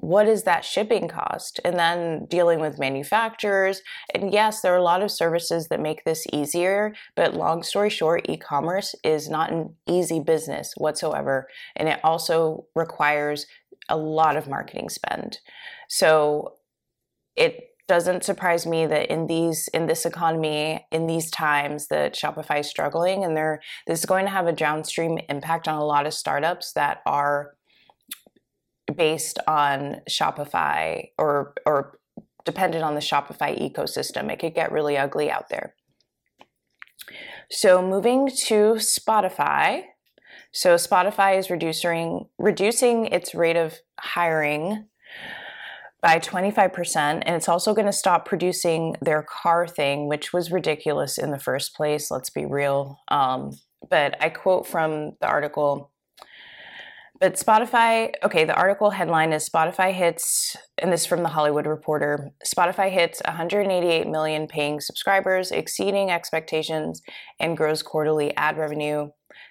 what 0.00 0.26
is 0.26 0.44
that 0.44 0.64
shipping 0.64 1.06
cost? 1.06 1.60
And 1.66 1.78
then 1.78 2.24
dealing 2.30 2.60
with 2.60 2.78
manufacturers. 2.78 3.82
And 4.14 4.32
yes, 4.32 4.62
there 4.62 4.72
are 4.72 4.78
a 4.78 4.82
lot 4.82 5.02
of 5.02 5.10
services 5.10 5.68
that 5.68 5.80
make 5.80 6.04
this 6.04 6.24
easier, 6.32 6.94
but 7.14 7.34
long 7.34 7.62
story 7.62 7.90
short, 7.90 8.26
e 8.26 8.38
commerce 8.38 8.94
is 9.04 9.28
not 9.28 9.52
an 9.52 9.74
easy 9.86 10.18
business 10.18 10.72
whatsoever. 10.78 11.46
And 11.76 11.90
it 11.90 12.00
also 12.02 12.64
requires 12.74 13.46
a 13.90 13.96
lot 13.98 14.38
of 14.38 14.48
marketing 14.48 14.88
spend. 14.88 15.40
So 15.90 16.54
it 17.36 17.60
doesn't 17.86 18.24
surprise 18.24 18.64
me 18.64 18.86
that 18.86 19.12
in 19.12 19.26
these 19.26 19.68
in 19.74 19.86
this 19.86 20.06
economy 20.06 20.86
in 20.90 21.06
these 21.06 21.30
times 21.30 21.88
that 21.88 22.14
Shopify 22.14 22.60
is 22.60 22.68
struggling 22.68 23.24
and 23.24 23.36
they're 23.36 23.60
this 23.86 23.98
is 23.98 24.06
going 24.06 24.24
to 24.24 24.30
have 24.30 24.46
a 24.46 24.52
downstream 24.52 25.18
impact 25.28 25.68
on 25.68 25.74
a 25.74 25.84
lot 25.84 26.06
of 26.06 26.14
startups 26.14 26.72
that 26.72 27.02
are 27.04 27.54
based 29.02 29.40
on 29.48 30.00
Shopify 30.08 31.08
or 31.18 31.54
or 31.66 31.98
dependent 32.44 32.84
on 32.84 32.94
the 32.94 33.00
Shopify 33.00 33.50
ecosystem. 33.58 34.30
It 34.30 34.38
could 34.38 34.54
get 34.54 34.70
really 34.70 34.96
ugly 34.96 35.28
out 35.28 35.48
there. 35.48 35.74
So 37.50 37.82
moving 37.82 38.28
to 38.46 38.74
Spotify. 38.78 39.82
So 40.52 40.76
Spotify 40.76 41.36
is 41.36 41.50
reducing 41.50 42.26
reducing 42.38 43.06
its 43.06 43.34
rate 43.34 43.56
of 43.56 43.80
hiring 43.98 44.86
by 46.00 46.20
25% 46.20 46.96
and 46.96 47.36
it's 47.36 47.48
also 47.48 47.74
going 47.74 47.86
to 47.86 47.92
stop 47.92 48.24
producing 48.24 48.94
their 49.00 49.24
car 49.42 49.66
thing 49.66 50.06
which 50.06 50.32
was 50.32 50.52
ridiculous 50.52 51.18
in 51.18 51.30
the 51.30 51.38
first 51.38 51.76
place 51.76 52.10
let's 52.10 52.30
be 52.30 52.44
real 52.44 52.98
um, 53.06 53.52
but 53.88 54.16
i 54.20 54.28
quote 54.28 54.66
from 54.66 55.12
the 55.20 55.28
article 55.28 55.91
but 57.22 57.34
Spotify, 57.34 58.12
okay, 58.24 58.44
the 58.44 58.56
article 58.56 58.90
headline 58.90 59.32
is 59.32 59.48
Spotify 59.48 59.92
hits, 59.92 60.56
and 60.78 60.92
this 60.92 61.02
is 61.02 61.06
from 61.06 61.22
the 61.22 61.28
Hollywood 61.28 61.68
Reporter 61.68 62.32
Spotify 62.44 62.90
hits 62.90 63.22
188 63.24 64.08
million 64.08 64.48
paying 64.48 64.80
subscribers, 64.80 65.52
exceeding 65.52 66.10
expectations, 66.10 67.00
and 67.38 67.56
grows 67.56 67.80
quarterly 67.80 68.36
ad 68.36 68.58
revenue. 68.58 69.08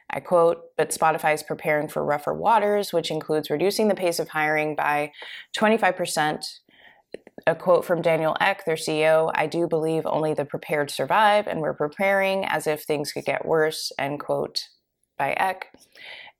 I 0.10 0.20
quote, 0.20 0.58
but 0.76 0.90
Spotify 0.90 1.34
is 1.34 1.44
preparing 1.44 1.88
for 1.88 2.04
rougher 2.04 2.34
waters, 2.34 2.92
which 2.92 3.10
includes 3.10 3.50
reducing 3.50 3.88
the 3.88 3.96
pace 3.96 4.20
of 4.20 4.28
hiring 4.28 4.76
by 4.76 5.14
25%. 5.58 6.44
A 7.48 7.56
quote 7.56 7.86
from 7.86 8.02
Daniel 8.02 8.36
Ek, 8.42 8.66
their 8.66 8.76
CEO 8.76 9.32
I 9.34 9.48
do 9.48 9.66
believe 9.66 10.06
only 10.06 10.34
the 10.34 10.44
prepared 10.44 10.92
survive, 10.92 11.48
and 11.48 11.62
we're 11.62 11.74
preparing 11.74 12.44
as 12.44 12.68
if 12.68 12.84
things 12.84 13.14
could 13.14 13.24
get 13.24 13.46
worse, 13.46 13.94
end 13.98 14.20
quote 14.20 14.68
by 15.18 15.32
Ek. 15.38 15.68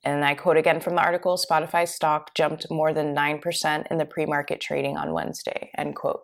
And 0.04 0.26
I 0.26 0.34
quote 0.34 0.58
again 0.58 0.80
from 0.80 0.96
the 0.96 1.02
article 1.02 1.38
Spotify 1.38 1.88
stock 1.88 2.34
jumped 2.34 2.70
more 2.72 2.94
than 2.94 3.16
9% 3.16 3.86
in 3.92 3.98
the 3.98 4.06
pre 4.06 4.26
market 4.26 4.60
trading 4.60 4.98
on 4.98 5.14
Wednesday, 5.14 5.70
end 5.78 5.96
quote. 5.96 6.22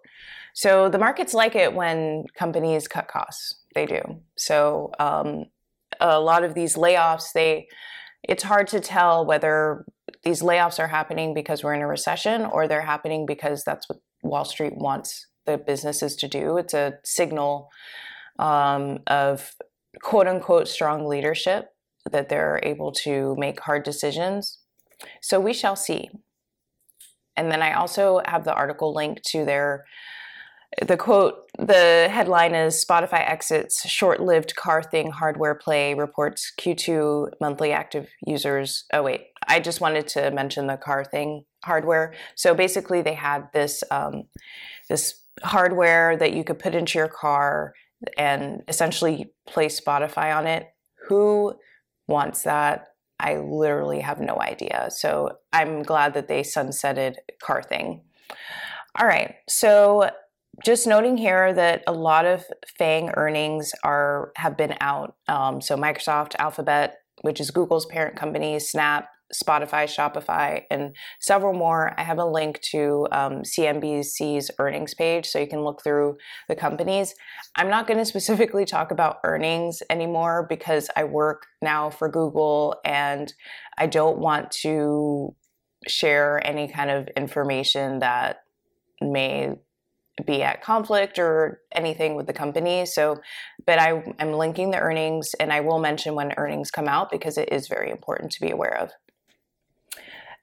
So 0.53 0.89
the 0.89 0.98
markets 0.98 1.34
like 1.34 1.55
it 1.55 1.74
when 1.74 2.25
companies 2.36 2.88
cut 2.88 3.07
costs. 3.07 3.62
They 3.75 3.86
do. 3.86 4.01
So 4.36 4.91
um, 5.00 5.46
a 6.00 6.19
lot 6.19 6.43
of 6.43 6.55
these 6.55 6.75
layoffs, 6.75 7.31
they 7.34 7.67
it's 8.24 8.43
hard 8.43 8.67
to 8.69 8.79
tell 8.79 9.25
whether 9.25 9.86
these 10.24 10.41
layoffs 10.41 10.79
are 10.79 10.88
happening 10.88 11.34
because 11.34 11.63
we're 11.63 11.75
in 11.75 11.81
a 11.81 11.88
recession 11.88 12.46
or 12.46 12.67
they're 12.67 12.81
happening 12.81 13.25
because 13.25 13.63
that's 13.63 13.88
what 13.88 14.00
Wall 14.24 14.46
Street 14.46 14.75
wants 14.75 15.27
the 15.46 15.57
businesses 15.57 16.15
to 16.17 16.27
do. 16.27 16.57
It's 16.57 16.74
a 16.74 16.96
signal 17.03 17.69
um, 18.39 19.00
of 19.07 19.53
quote 20.01 20.27
unquote 20.27 20.67
strong 20.67 21.07
leadership 21.07 21.69
that 22.11 22.29
they're 22.29 22.59
able 22.63 22.91
to 22.91 23.35
make 23.37 23.59
hard 23.59 23.83
decisions. 23.83 24.59
So 25.21 25.39
we 25.39 25.53
shall 25.53 25.75
see. 25.75 26.09
And 27.35 27.51
then 27.51 27.61
I 27.61 27.73
also 27.73 28.21
have 28.25 28.43
the 28.43 28.53
article 28.53 28.93
linked 28.93 29.23
to 29.25 29.45
their 29.45 29.85
the 30.85 30.97
quote, 30.97 31.49
the 31.57 32.07
headline 32.11 32.53
is 32.53 32.83
Spotify 32.83 33.27
exits 33.27 33.87
short 33.89 34.19
lived 34.19 34.55
car 34.55 34.83
thing 34.83 35.11
hardware 35.11 35.55
play 35.55 35.93
reports 35.93 36.51
Q2 36.59 37.31
monthly 37.39 37.71
active 37.71 38.09
users. 38.25 38.83
Oh, 38.93 39.01
wait, 39.01 39.27
I 39.47 39.59
just 39.59 39.81
wanted 39.81 40.07
to 40.09 40.29
mention 40.31 40.67
the 40.67 40.77
car 40.77 41.03
thing 41.05 41.45
hardware. 41.63 42.13
So 42.35 42.53
basically, 42.53 43.01
they 43.01 43.13
had 43.13 43.47
this, 43.53 43.83
um, 43.89 44.23
this 44.89 45.23
hardware 45.41 46.17
that 46.17 46.33
you 46.33 46.43
could 46.43 46.59
put 46.59 46.75
into 46.75 46.99
your 46.99 47.07
car 47.07 47.73
and 48.17 48.61
essentially 48.67 49.31
play 49.47 49.67
Spotify 49.67 50.35
on 50.35 50.45
it. 50.45 50.67
Who 51.07 51.55
wants 52.07 52.43
that? 52.43 52.87
I 53.19 53.37
literally 53.37 53.99
have 54.01 54.19
no 54.19 54.39
idea. 54.39 54.87
So 54.89 55.37
I'm 55.51 55.83
glad 55.83 56.13
that 56.13 56.27
they 56.27 56.41
sunsetted 56.41 57.15
car 57.41 57.63
thing. 57.63 58.03
All 58.99 59.07
right, 59.07 59.35
so 59.47 60.09
just 60.65 60.87
noting 60.87 61.17
here 61.17 61.53
that 61.53 61.83
a 61.85 61.91
lot 61.91 62.25
of 62.25 62.43
FANG 62.77 63.11
earnings 63.15 63.71
are 63.83 64.31
have 64.35 64.57
been 64.57 64.75
out. 64.81 65.15
Um, 65.27 65.61
so 65.61 65.75
Microsoft, 65.75 66.35
Alphabet, 66.39 66.97
which 67.21 67.39
is 67.39 67.51
Google's 67.51 67.85
parent 67.85 68.15
company, 68.15 68.59
Snap, 68.59 69.09
Spotify, 69.34 69.86
Shopify, 69.86 70.63
and 70.72 70.96
several 71.19 71.53
more. 71.53 71.93
I 71.98 72.03
have 72.03 72.17
a 72.17 72.25
link 72.25 72.62
to 72.72 73.07
um, 73.12 73.41
CNBC's 73.43 74.51
earnings 74.60 74.93
page 74.93 75.25
so 75.25 75.39
you 75.39 75.48
can 75.48 75.63
look 75.63 75.84
through 75.84 76.17
the 76.48 76.55
companies. 76.55 77.13
I'm 77.55 77.69
not 77.69 77.88
going 77.88 77.98
to 78.00 78.05
specifically 78.05 78.65
talk 78.65 78.91
about 78.91 79.19
earnings 79.24 79.84
anymore 79.89 80.46
because 80.50 80.89
I 80.96 81.03
work 81.03 81.48
now 81.62 81.89
for 81.89 82.10
Google 82.10 82.75
and 82.86 83.34
I 83.77 83.88
don't 83.88 84.19
want 84.19 84.51
to 84.63 85.36
share 85.88 86.46
any 86.46 86.67
kind 86.67 86.89
of 86.89 87.07
information 87.15 88.00
that 88.00 88.43
may 89.01 89.55
be 90.25 90.41
at 90.41 90.63
conflict 90.63 91.19
or 91.19 91.62
anything 91.72 92.15
with 92.15 92.25
the 92.25 92.34
company. 92.34 92.86
So, 92.86 93.17
but 93.65 93.79
I 93.79 94.03
am 94.19 94.34
linking 94.34 94.72
the 94.72 94.79
earnings 94.79 95.36
and 95.36 95.53
I 95.53 95.60
will 95.62 95.79
mention 95.79 96.15
when 96.15 96.34
earnings 96.38 96.72
come 96.72 96.88
out 96.88 97.12
because 97.12 97.38
it 97.38 97.51
is 97.51 97.67
very 97.67 97.91
important 97.91 98.31
to 98.31 98.41
be 98.41 98.50
aware 98.50 98.75
of. 98.77 98.91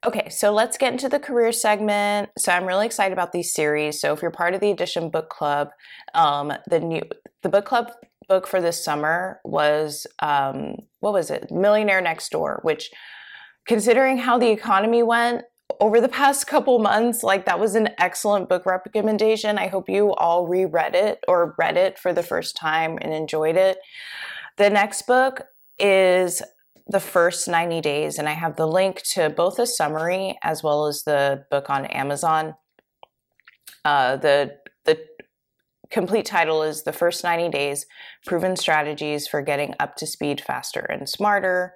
Okay, 0.07 0.29
so 0.29 0.53
let's 0.53 0.77
get 0.77 0.93
into 0.93 1.09
the 1.09 1.19
career 1.19 1.51
segment. 1.51 2.29
So 2.37 2.53
I'm 2.53 2.67
really 2.67 2.85
excited 2.85 3.15
about 3.15 3.33
these 3.33 3.55
series. 3.55 4.01
So 4.01 4.13
if 4.13 4.21
you're 4.21 4.31
part 4.31 4.53
of 4.53 4.61
the 4.61 4.71
Addition 4.71 5.09
Book 5.09 5.31
Club, 5.31 5.71
um, 6.15 6.53
the 6.69 6.81
new 6.81 7.03
the 7.43 7.49
book 7.49 7.65
club 7.65 7.91
book 8.29 8.47
for 8.47 8.61
this 8.61 8.83
summer 8.83 9.41
was 9.45 10.07
um, 10.21 10.77
what 11.01 11.15
was 11.15 11.31
it? 11.31 11.51
Millionaire 11.51 12.03
Next 12.03 12.31
Door, 12.31 12.61
which 12.63 12.91
considering 13.67 14.19
how 14.19 14.39
the 14.39 14.51
economy 14.51 15.03
went, 15.03 15.43
over 15.81 16.01
the 16.01 16.09
past 16.09 16.47
couple 16.47 16.79
months, 16.79 17.23
like 17.23 17.47
that 17.47 17.59
was 17.59 17.75
an 17.75 17.89
excellent 17.99 18.49
book 18.49 18.67
recommendation. 18.67 19.59
I 19.59 19.69
hope 19.69 19.89
you 19.89 20.13
all 20.15 20.47
reread 20.47 20.95
it 20.95 21.21
or 21.27 21.55
read 21.59 21.79
it 21.79 21.99
for 21.99 22.13
the 22.13 22.23
first 22.23 22.57
time 22.57 22.99
and 23.01 23.13
enjoyed 23.13 23.57
it. 23.57 23.79
The 24.59 24.71
next 24.71 25.03
book 25.07 25.43
is 25.79 26.43
The 26.87 27.00
First 27.00 27.49
90 27.49 27.81
Days, 27.81 28.19
and 28.19 28.29
I 28.29 28.33
have 28.33 28.57
the 28.57 28.67
link 28.67 29.03
to 29.14 29.31
both 29.31 29.59
a 29.59 29.67
summary 29.67 30.38
as 30.43 30.62
well 30.62 30.87
as 30.87 31.03
the 31.03 31.45
book 31.50 31.71
on 31.71 31.87
Amazon. 31.87 32.55
Uh, 33.85 34.17
the 34.17 34.57
the 34.85 34.99
complete 35.91 36.26
title 36.26 36.62
is 36.62 36.83
The 36.83 36.93
First 36.93 37.25
90 37.25 37.49
Days 37.49 37.87
Proven 38.26 38.57
Strategies 38.57 39.26
for 39.26 39.41
Getting 39.41 39.75
Up 39.81 39.97
to 39.97 40.07
Speed 40.07 40.41
Faster 40.41 40.81
and 40.81 41.09
Smarter 41.09 41.75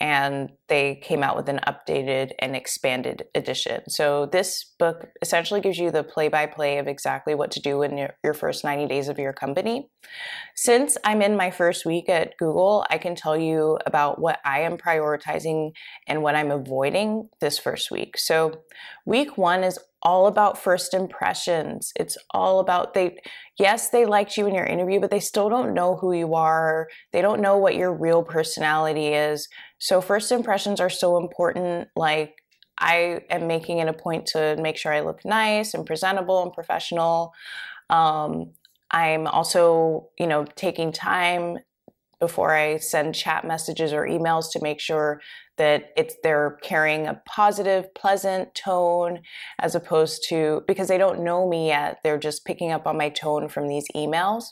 and 0.00 0.50
they 0.68 1.00
came 1.02 1.22
out 1.22 1.36
with 1.36 1.48
an 1.48 1.60
updated 1.66 2.32
and 2.38 2.54
expanded 2.54 3.24
edition. 3.34 3.88
So 3.88 4.26
this 4.26 4.64
book 4.78 5.06
essentially 5.22 5.60
gives 5.60 5.78
you 5.78 5.90
the 5.90 6.02
play-by-play 6.02 6.78
of 6.78 6.86
exactly 6.86 7.34
what 7.34 7.50
to 7.52 7.60
do 7.60 7.82
in 7.82 7.96
your, 7.96 8.10
your, 8.22 8.34
first 8.34 8.64
90 8.64 8.86
days 8.86 9.08
of 9.08 9.18
your 9.18 9.32
company. 9.32 9.88
Since 10.54 10.98
I'm 11.04 11.22
in 11.22 11.36
my 11.36 11.50
first 11.50 11.86
week 11.86 12.08
at 12.08 12.36
Google, 12.38 12.84
I 12.90 12.98
can 12.98 13.14
tell 13.14 13.36
you 13.36 13.78
about 13.86 14.20
what 14.20 14.38
I 14.44 14.60
am 14.60 14.76
prioritizing 14.76 15.70
and 16.06 16.22
what 16.22 16.36
I'm 16.36 16.50
avoiding 16.50 17.28
this 17.40 17.58
first 17.58 17.90
week. 17.90 18.18
So 18.18 18.64
week 19.06 19.38
1 19.38 19.64
is 19.64 19.78
all 20.06 20.28
about 20.28 20.56
first 20.56 20.94
impressions. 20.94 21.92
It's 21.96 22.16
all 22.30 22.60
about 22.60 22.94
they 22.94 23.18
yes, 23.58 23.90
they 23.90 24.06
liked 24.06 24.36
you 24.36 24.46
in 24.46 24.54
your 24.54 24.64
interview, 24.64 25.00
but 25.00 25.10
they 25.10 25.18
still 25.18 25.48
don't 25.48 25.74
know 25.74 25.96
who 25.96 26.12
you 26.12 26.34
are. 26.34 26.86
They 27.12 27.22
don't 27.22 27.40
know 27.40 27.58
what 27.58 27.74
your 27.74 27.92
real 27.92 28.22
personality 28.22 29.08
is. 29.08 29.48
So 29.78 30.00
first 30.00 30.32
impressions 30.32 30.80
are 30.80 30.90
so 30.90 31.18
important. 31.18 31.88
Like 31.96 32.36
I 32.78 33.20
am 33.30 33.46
making 33.46 33.78
it 33.78 33.88
a 33.88 33.92
point 33.92 34.26
to 34.28 34.56
make 34.60 34.76
sure 34.76 34.92
I 34.92 35.00
look 35.00 35.24
nice 35.24 35.74
and 35.74 35.86
presentable 35.86 36.42
and 36.42 36.52
professional. 36.52 37.32
Um, 37.90 38.52
I'm 38.90 39.26
also, 39.26 40.08
you 40.18 40.26
know, 40.26 40.44
taking 40.56 40.92
time 40.92 41.58
before 42.18 42.54
I 42.54 42.78
send 42.78 43.14
chat 43.14 43.46
messages 43.46 43.92
or 43.92 44.06
emails 44.06 44.50
to 44.52 44.62
make 44.62 44.80
sure 44.80 45.20
that 45.58 45.90
it's 45.96 46.14
they're 46.22 46.58
carrying 46.62 47.06
a 47.06 47.20
positive, 47.26 47.92
pleasant 47.94 48.54
tone 48.54 49.20
as 49.58 49.74
opposed 49.74 50.26
to 50.28 50.62
because 50.66 50.88
they 50.88 50.98
don't 50.98 51.24
know 51.24 51.48
me 51.48 51.66
yet, 51.66 51.98
they're 52.02 52.18
just 52.18 52.44
picking 52.44 52.72
up 52.72 52.86
on 52.86 52.96
my 52.96 53.10
tone 53.10 53.48
from 53.48 53.68
these 53.68 53.86
emails. 53.94 54.44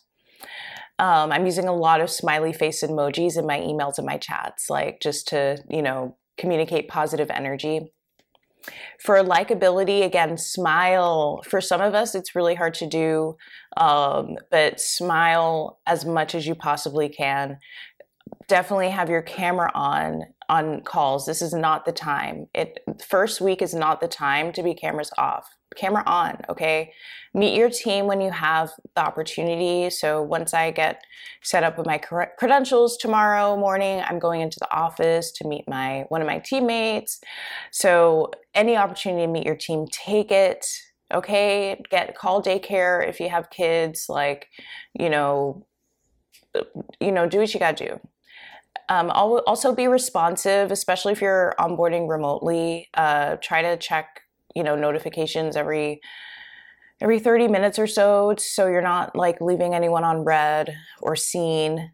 Um, 0.99 1.33
I'm 1.33 1.47
using 1.47 1.67
a 1.67 1.75
lot 1.75 2.01
of 2.01 2.11
smiley 2.11 2.53
face 2.53 2.83
emojis 2.83 3.37
in 3.37 3.47
my 3.47 3.59
emails 3.59 3.99
and 3.99 4.07
my 4.07 4.17
chats, 4.17 4.71
like 4.71 5.01
just 5.01 5.29
to, 5.29 5.59
you 5.69 5.83
know, 5.83 6.17
communicate 6.39 6.89
positive 6.89 7.31
energy. 7.31 7.93
For 9.01 9.17
likability, 9.17 10.05
again, 10.05 10.39
smile. 10.39 11.43
For 11.49 11.61
some 11.61 11.81
of 11.81 11.95
us, 11.95 12.15
it's 12.15 12.35
really 12.35 12.55
hard 12.55 12.75
to 12.75 12.87
do, 12.87 13.37
um, 13.77 14.37
but 14.51 14.81
smile 14.81 15.81
as 15.87 16.05
much 16.05 16.35
as 16.35 16.47
you 16.47 16.55
possibly 16.55 17.09
can. 17.09 17.59
Definitely 18.49 18.91
have 18.91 19.11
your 19.11 19.23
camera 19.23 19.71
on 19.75 20.23
on 20.49 20.83
calls. 20.83 21.27
This 21.27 21.43
is 21.43 21.53
not 21.53 21.85
the 21.85 21.93
time. 21.93 22.47
It 22.55 22.79
first 23.07 23.41
week 23.41 23.63
is 23.63 23.75
not 23.75 24.01
the 24.01 24.09
time 24.09 24.53
to 24.53 24.63
be 24.63 24.75
cameras 24.75 25.11
off. 25.19 25.47
Camera 25.77 26.03
on, 26.07 26.41
okay? 26.49 26.93
Meet 27.33 27.57
your 27.57 27.71
team 27.71 28.07
when 28.07 28.21
you 28.21 28.31
have 28.31 28.71
the 28.95 29.01
opportunity. 29.01 29.91
So 29.91 30.23
once 30.23 30.55
I 30.55 30.71
get 30.71 31.03
set 31.43 31.65
up 31.65 31.77
with 31.77 31.87
my 31.87 31.99
credentials 31.99 32.97
tomorrow 32.97 33.57
morning, 33.57 34.03
I'm 34.07 34.19
going 34.19 34.41
into 34.41 34.59
the 34.61 34.73
office 34.73 35.33
to 35.33 35.49
meet 35.49 35.69
my 35.69 36.05
one 36.09 36.21
of 36.21 36.27
my 36.27 36.39
teammates. 36.39 37.21
So 37.71 38.31
any 38.55 38.77
opportunity 38.77 39.27
to 39.27 39.33
meet 39.33 39.47
your 39.47 39.57
team, 39.57 39.87
take 39.91 40.31
it. 40.31 40.67
Okay, 41.13 41.83
get 41.91 42.17
call 42.17 42.43
daycare 42.43 43.07
if 43.07 43.21
you 43.21 43.29
have 43.29 43.51
kids. 43.51 44.07
Like, 44.09 44.49
you 44.99 45.11
know, 45.11 45.67
you 47.01 47.13
know, 47.13 47.29
do 47.29 47.39
what 47.39 47.53
you 47.53 47.61
got 47.61 47.77
to 47.77 47.87
do. 47.87 48.01
Um, 48.89 49.11
also 49.11 49.75
be 49.75 49.87
responsive, 49.87 50.71
especially 50.71 51.13
if 51.13 51.23
you're 51.23 51.55
onboarding 51.59 52.09
remotely. 52.09 52.89
Uh, 52.95 53.37
try 53.37 53.63
to 53.63 53.77
check, 53.77 54.21
you 54.55 54.63
know, 54.63 54.77
notifications 54.77 55.57
every 55.57 56.01
every 57.01 57.19
30 57.19 57.49
minutes 57.49 57.79
or 57.79 57.87
so, 57.87 58.35
so 58.39 58.67
you're 58.67 58.81
not 58.81 59.17
like 59.17 59.41
leaving 59.41 59.75
anyone 59.75 60.05
on 60.05 60.25
red 60.25 60.75
or 61.03 61.17
seen. 61.17 61.91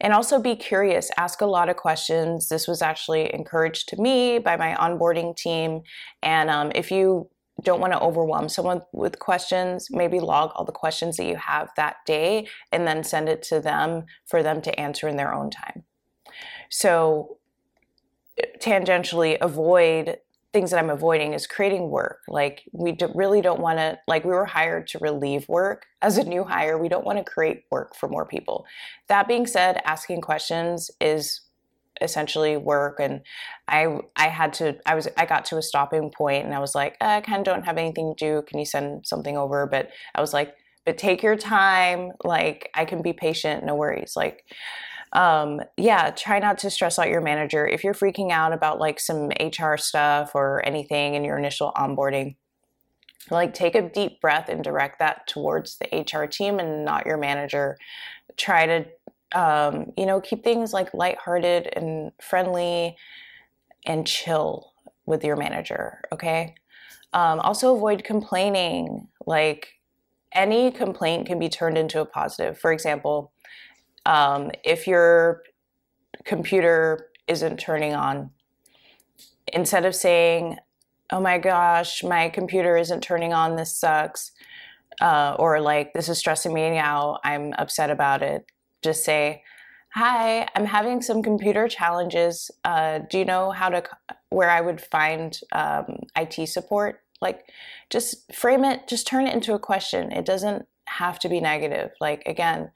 And 0.00 0.12
also 0.12 0.40
be 0.40 0.56
curious, 0.56 1.10
ask 1.16 1.40
a 1.40 1.46
lot 1.46 1.68
of 1.68 1.76
questions. 1.76 2.48
This 2.48 2.66
was 2.66 2.82
actually 2.82 3.32
encouraged 3.32 3.88
to 3.90 4.00
me 4.00 4.38
by 4.38 4.56
my 4.56 4.74
onboarding 4.74 5.36
team. 5.36 5.82
And 6.22 6.50
um, 6.50 6.72
if 6.74 6.90
you 6.90 7.28
don't 7.62 7.80
want 7.80 7.92
to 7.92 8.00
overwhelm 8.00 8.48
someone 8.48 8.82
with 8.92 9.18
questions, 9.18 9.88
maybe 9.90 10.20
log 10.20 10.50
all 10.54 10.64
the 10.64 10.72
questions 10.72 11.16
that 11.16 11.26
you 11.26 11.36
have 11.36 11.70
that 11.76 11.96
day 12.04 12.48
and 12.72 12.86
then 12.86 13.02
send 13.02 13.28
it 13.28 13.42
to 13.44 13.60
them 13.60 14.04
for 14.26 14.42
them 14.42 14.60
to 14.62 14.78
answer 14.78 15.08
in 15.08 15.16
their 15.16 15.32
own 15.32 15.50
time. 15.50 15.84
So 16.68 17.38
tangentially 18.60 19.38
avoid 19.40 20.18
things 20.56 20.70
that 20.70 20.78
I'm 20.78 20.88
avoiding 20.88 21.34
is 21.34 21.46
creating 21.46 21.90
work. 21.90 22.20
Like 22.28 22.62
we 22.72 22.92
do, 22.92 23.12
really 23.14 23.42
don't 23.42 23.60
want 23.60 23.78
to 23.78 23.98
like 24.08 24.24
we 24.24 24.30
were 24.30 24.46
hired 24.46 24.86
to 24.88 24.98
relieve 25.00 25.46
work 25.50 25.84
as 26.00 26.16
a 26.16 26.24
new 26.24 26.44
hire. 26.44 26.78
We 26.78 26.88
don't 26.88 27.04
want 27.04 27.18
to 27.18 27.30
create 27.30 27.64
work 27.70 27.94
for 27.94 28.08
more 28.08 28.24
people. 28.24 28.64
That 29.08 29.28
being 29.28 29.46
said, 29.46 29.82
asking 29.84 30.22
questions 30.22 30.90
is 30.98 31.42
essentially 32.00 32.56
work 32.56 33.00
and 33.00 33.20
I 33.68 33.98
I 34.16 34.28
had 34.28 34.54
to 34.54 34.78
I 34.86 34.94
was 34.94 35.08
I 35.18 35.26
got 35.26 35.44
to 35.46 35.58
a 35.58 35.62
stopping 35.62 36.10
point 36.10 36.46
and 36.46 36.54
I 36.54 36.58
was 36.58 36.74
like, 36.74 36.96
eh, 37.02 37.16
I 37.16 37.20
kind 37.20 37.38
of 37.38 37.44
don't 37.44 37.66
have 37.66 37.76
anything 37.76 38.14
to 38.16 38.24
do. 38.24 38.42
Can 38.48 38.58
you 38.58 38.64
send 38.64 39.06
something 39.06 39.36
over? 39.36 39.66
But 39.66 39.90
I 40.14 40.22
was 40.22 40.32
like, 40.32 40.54
but 40.86 40.96
take 40.96 41.22
your 41.22 41.36
time. 41.36 42.12
Like 42.24 42.70
I 42.74 42.86
can 42.86 43.02
be 43.02 43.12
patient, 43.12 43.62
no 43.62 43.74
worries. 43.74 44.14
Like 44.16 44.42
um, 45.12 45.60
yeah, 45.76 46.10
try 46.10 46.38
not 46.38 46.58
to 46.58 46.70
stress 46.70 46.98
out 46.98 47.08
your 47.08 47.20
manager. 47.20 47.66
If 47.66 47.84
you're 47.84 47.94
freaking 47.94 48.30
out 48.30 48.52
about 48.52 48.78
like 48.78 49.00
some 49.00 49.30
HR 49.40 49.76
stuff 49.76 50.32
or 50.34 50.64
anything 50.66 51.14
in 51.14 51.24
your 51.24 51.38
initial 51.38 51.72
onboarding, 51.76 52.36
like 53.30 53.54
take 53.54 53.74
a 53.74 53.88
deep 53.88 54.20
breath 54.20 54.48
and 54.48 54.62
direct 54.62 54.98
that 54.98 55.26
towards 55.26 55.78
the 55.78 55.86
HR 56.00 56.26
team 56.26 56.58
and 56.58 56.84
not 56.84 57.06
your 57.06 57.16
manager. 57.16 57.76
Try 58.36 58.66
to, 58.66 58.86
um, 59.38 59.92
you 59.96 60.06
know, 60.06 60.20
keep 60.20 60.44
things 60.44 60.72
like 60.72 60.92
lighthearted 60.94 61.68
and 61.74 62.12
friendly 62.20 62.96
and 63.84 64.06
chill 64.06 64.72
with 65.06 65.24
your 65.24 65.36
manager, 65.36 66.00
okay? 66.12 66.54
Um, 67.12 67.40
also 67.40 67.74
avoid 67.74 68.04
complaining. 68.04 69.08
Like, 69.26 69.68
any 70.32 70.70
complaint 70.70 71.26
can 71.26 71.38
be 71.38 71.48
turned 71.48 71.78
into 71.78 72.00
a 72.00 72.04
positive. 72.04 72.58
For 72.58 72.72
example, 72.72 73.32
um, 74.06 74.52
if 74.64 74.86
your 74.86 75.42
computer 76.24 77.08
isn't 77.26 77.58
turning 77.58 77.92
on, 77.92 78.30
instead 79.52 79.84
of 79.84 79.94
saying, 79.94 80.56
oh 81.10 81.20
my 81.20 81.38
gosh, 81.38 82.02
my 82.02 82.28
computer 82.28 82.76
isn't 82.76 83.02
turning 83.02 83.32
on, 83.32 83.56
this 83.56 83.76
sucks, 83.76 84.30
uh, 85.00 85.34
or 85.38 85.60
like, 85.60 85.92
this 85.92 86.08
is 86.08 86.18
stressing 86.18 86.54
me 86.54 86.78
out, 86.78 87.20
I'm 87.24 87.52
upset 87.58 87.90
about 87.90 88.22
it, 88.22 88.46
just 88.80 89.04
say, 89.04 89.42
hi, 89.92 90.48
I'm 90.54 90.66
having 90.66 91.02
some 91.02 91.22
computer 91.22 91.68
challenges. 91.68 92.50
Uh, 92.64 93.00
do 93.10 93.18
you 93.18 93.24
know 93.24 93.50
how 93.50 93.70
to, 93.70 93.82
where 94.30 94.50
I 94.50 94.60
would 94.60 94.80
find 94.80 95.38
um, 95.52 95.86
IT 96.16 96.48
support? 96.48 97.00
Like, 97.20 97.50
just 97.90 98.32
frame 98.32 98.64
it, 98.64 98.86
just 98.86 99.06
turn 99.06 99.26
it 99.26 99.34
into 99.34 99.54
a 99.54 99.58
question. 99.58 100.12
It 100.12 100.26
doesn't 100.26 100.66
have 100.84 101.18
to 101.20 101.28
be 101.28 101.40
negative. 101.40 101.90
Like, 102.00 102.22
again, 102.26 102.70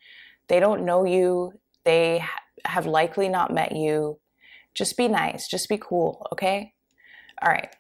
they 0.51 0.61
don't 0.61 0.85
know 0.85 1.05
you, 1.05 1.53
they 1.85 2.23
have 2.65 2.85
likely 2.85 3.29
not 3.29 3.55
met 3.55 3.75
you. 3.75 4.19
Just 4.75 4.97
be 4.97 5.07
nice, 5.07 5.47
just 5.47 5.69
be 5.69 5.79
cool, 5.79 6.27
okay? 6.33 6.75
All 7.41 7.51
right. 7.51 7.75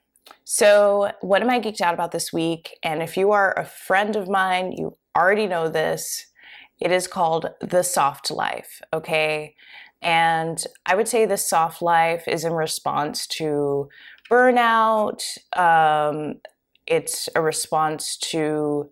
So, 0.45 1.11
what 1.21 1.43
am 1.43 1.51
I 1.51 1.61
geeked 1.61 1.81
out 1.81 1.95
about 1.95 2.13
this 2.13 2.33
week? 2.33 2.79
And 2.85 3.03
if 3.03 3.17
you 3.17 3.33
are 3.33 3.59
a 3.59 3.65
friend 3.65 4.15
of 4.15 4.29
mine, 4.29 4.71
you 4.73 4.97
already 5.17 5.49
know 5.49 5.69
this. 5.69 6.27
It 6.81 6.93
is 6.93 7.09
called 7.09 7.51
The 7.61 7.83
Soft 7.83 8.31
Life, 8.31 8.81
okay? 8.95 9.57
And 10.01 10.65
I 10.87 10.95
would 10.95 11.09
say 11.09 11.27
the 11.27 11.37
soft 11.37 11.83
life 11.83 12.27
is 12.29 12.45
in 12.45 12.53
response 12.53 13.27
to 13.39 13.89
burnout. 14.31 15.23
Um, 15.57 16.37
it's 16.87 17.29
a 17.35 17.43
response 17.43 18.17
to, 18.19 18.91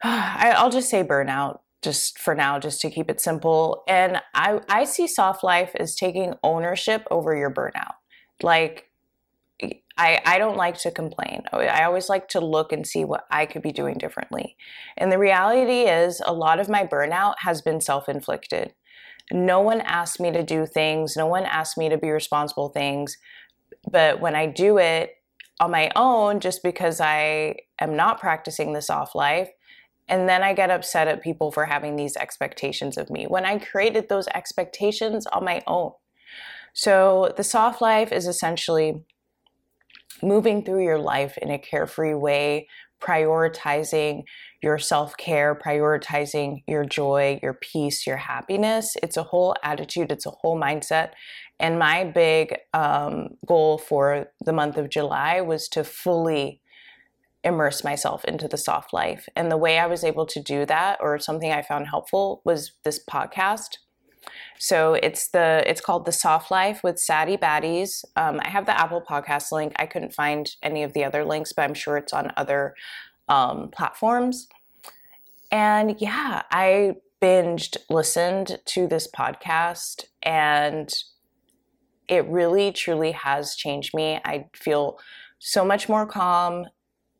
I'll 0.02 0.70
just 0.70 0.88
say 0.88 1.02
burnout 1.02 1.58
just 1.82 2.18
for 2.18 2.34
now, 2.34 2.58
just 2.58 2.80
to 2.82 2.90
keep 2.90 3.10
it 3.10 3.20
simple. 3.20 3.82
And 3.88 4.20
I, 4.34 4.60
I 4.68 4.84
see 4.84 5.06
soft 5.06 5.42
life 5.42 5.72
as 5.78 5.94
taking 5.94 6.34
ownership 6.42 7.06
over 7.10 7.34
your 7.34 7.52
burnout. 7.52 7.94
Like, 8.42 8.90
I, 9.96 10.20
I 10.24 10.38
don't 10.38 10.56
like 10.56 10.78
to 10.80 10.90
complain. 10.90 11.42
Oh, 11.52 11.58
I 11.58 11.84
always 11.84 12.08
like 12.08 12.28
to 12.28 12.40
look 12.40 12.72
and 12.72 12.86
see 12.86 13.04
what 13.04 13.24
I 13.30 13.44
could 13.44 13.62
be 13.62 13.72
doing 13.72 13.98
differently. 13.98 14.56
And 14.96 15.12
the 15.12 15.18
reality 15.18 15.82
is, 15.82 16.22
a 16.24 16.32
lot 16.32 16.58
of 16.58 16.68
my 16.68 16.86
burnout 16.86 17.34
has 17.38 17.60
been 17.60 17.80
self 17.80 18.08
inflicted. 18.08 18.74
No 19.32 19.60
one 19.60 19.80
asked 19.82 20.18
me 20.18 20.32
to 20.32 20.42
do 20.42 20.66
things, 20.66 21.16
no 21.16 21.26
one 21.26 21.44
asked 21.44 21.76
me 21.76 21.88
to 21.88 21.98
be 21.98 22.10
responsible 22.10 22.70
things. 22.70 23.16
But 23.90 24.20
when 24.20 24.34
I 24.34 24.46
do 24.46 24.78
it 24.78 25.12
on 25.60 25.70
my 25.70 25.90
own, 25.94 26.40
just 26.40 26.62
because 26.62 27.00
I 27.00 27.56
am 27.80 27.94
not 27.94 28.20
practicing 28.20 28.72
the 28.72 28.82
soft 28.82 29.14
life, 29.14 29.50
and 30.10 30.28
then 30.28 30.42
I 30.42 30.52
get 30.52 30.70
upset 30.70 31.08
at 31.08 31.22
people 31.22 31.52
for 31.52 31.64
having 31.64 31.94
these 31.96 32.16
expectations 32.16 32.98
of 32.98 33.08
me 33.08 33.26
when 33.26 33.46
I 33.46 33.58
created 33.58 34.08
those 34.08 34.26
expectations 34.28 35.24
on 35.26 35.44
my 35.44 35.62
own. 35.66 35.92
So, 36.74 37.32
the 37.36 37.44
soft 37.44 37.80
life 37.80 38.12
is 38.12 38.26
essentially 38.26 39.04
moving 40.22 40.64
through 40.64 40.84
your 40.84 40.98
life 40.98 41.38
in 41.38 41.50
a 41.50 41.58
carefree 41.58 42.14
way, 42.14 42.68
prioritizing 43.00 44.24
your 44.62 44.78
self 44.78 45.16
care, 45.16 45.54
prioritizing 45.54 46.62
your 46.66 46.84
joy, 46.84 47.38
your 47.42 47.54
peace, 47.54 48.06
your 48.06 48.18
happiness. 48.18 48.96
It's 49.02 49.16
a 49.16 49.22
whole 49.22 49.54
attitude, 49.62 50.12
it's 50.12 50.26
a 50.26 50.30
whole 50.30 50.60
mindset. 50.60 51.12
And 51.60 51.78
my 51.78 52.04
big 52.04 52.56
um, 52.74 53.28
goal 53.46 53.78
for 53.78 54.26
the 54.44 54.52
month 54.52 54.76
of 54.76 54.88
July 54.88 55.40
was 55.40 55.68
to 55.68 55.84
fully 55.84 56.60
immerse 57.42 57.82
myself 57.82 58.24
into 58.24 58.48
the 58.48 58.56
soft 58.56 58.92
life. 58.92 59.28
And 59.34 59.50
the 59.50 59.56
way 59.56 59.78
I 59.78 59.86
was 59.86 60.04
able 60.04 60.26
to 60.26 60.40
do 60.40 60.66
that, 60.66 60.98
or 61.00 61.18
something 61.18 61.50
I 61.50 61.62
found 61.62 61.88
helpful, 61.88 62.42
was 62.44 62.72
this 62.84 63.02
podcast. 63.02 63.78
So 64.58 64.94
it's 64.94 65.28
the 65.28 65.62
it's 65.66 65.80
called 65.80 66.04
the 66.04 66.12
Soft 66.12 66.50
Life 66.50 66.82
with 66.84 66.98
Sadie 66.98 67.38
Baddies. 67.38 68.04
Um, 68.16 68.40
I 68.42 68.48
have 68.48 68.66
the 68.66 68.78
Apple 68.78 69.00
Podcast 69.00 69.50
link. 69.52 69.72
I 69.76 69.86
couldn't 69.86 70.12
find 70.12 70.54
any 70.62 70.82
of 70.82 70.92
the 70.92 71.04
other 71.04 71.24
links, 71.24 71.52
but 71.52 71.62
I'm 71.62 71.74
sure 71.74 71.96
it's 71.96 72.12
on 72.12 72.32
other 72.36 72.74
um, 73.28 73.70
platforms. 73.70 74.48
And 75.50 75.96
yeah, 76.00 76.42
I 76.50 76.96
binged 77.20 77.76
listened 77.88 78.58
to 78.66 78.86
this 78.86 79.08
podcast, 79.08 80.04
and 80.22 80.92
it 82.08 82.26
really 82.26 82.72
truly 82.72 83.12
has 83.12 83.54
changed 83.54 83.94
me. 83.94 84.20
I 84.24 84.48
feel 84.54 84.98
so 85.38 85.64
much 85.64 85.88
more 85.88 86.06
calm, 86.06 86.66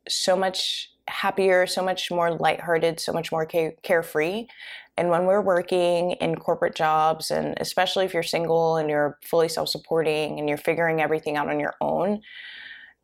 so 0.07 0.35
much 0.35 0.91
happier, 1.07 1.67
so 1.67 1.83
much 1.83 2.11
more 2.11 2.31
lighthearted, 2.31 2.99
so 2.99 3.11
much 3.11 3.31
more 3.31 3.45
carefree. 3.45 4.47
And 4.97 5.09
when 5.09 5.25
we're 5.25 5.41
working 5.41 6.11
in 6.13 6.35
corporate 6.35 6.75
jobs, 6.75 7.31
and 7.31 7.55
especially 7.59 8.05
if 8.05 8.13
you're 8.13 8.23
single 8.23 8.77
and 8.77 8.89
you're 8.89 9.17
fully 9.23 9.49
self 9.49 9.69
supporting 9.69 10.39
and 10.39 10.47
you're 10.47 10.57
figuring 10.57 11.01
everything 11.01 11.37
out 11.37 11.49
on 11.49 11.59
your 11.59 11.75
own, 11.81 12.21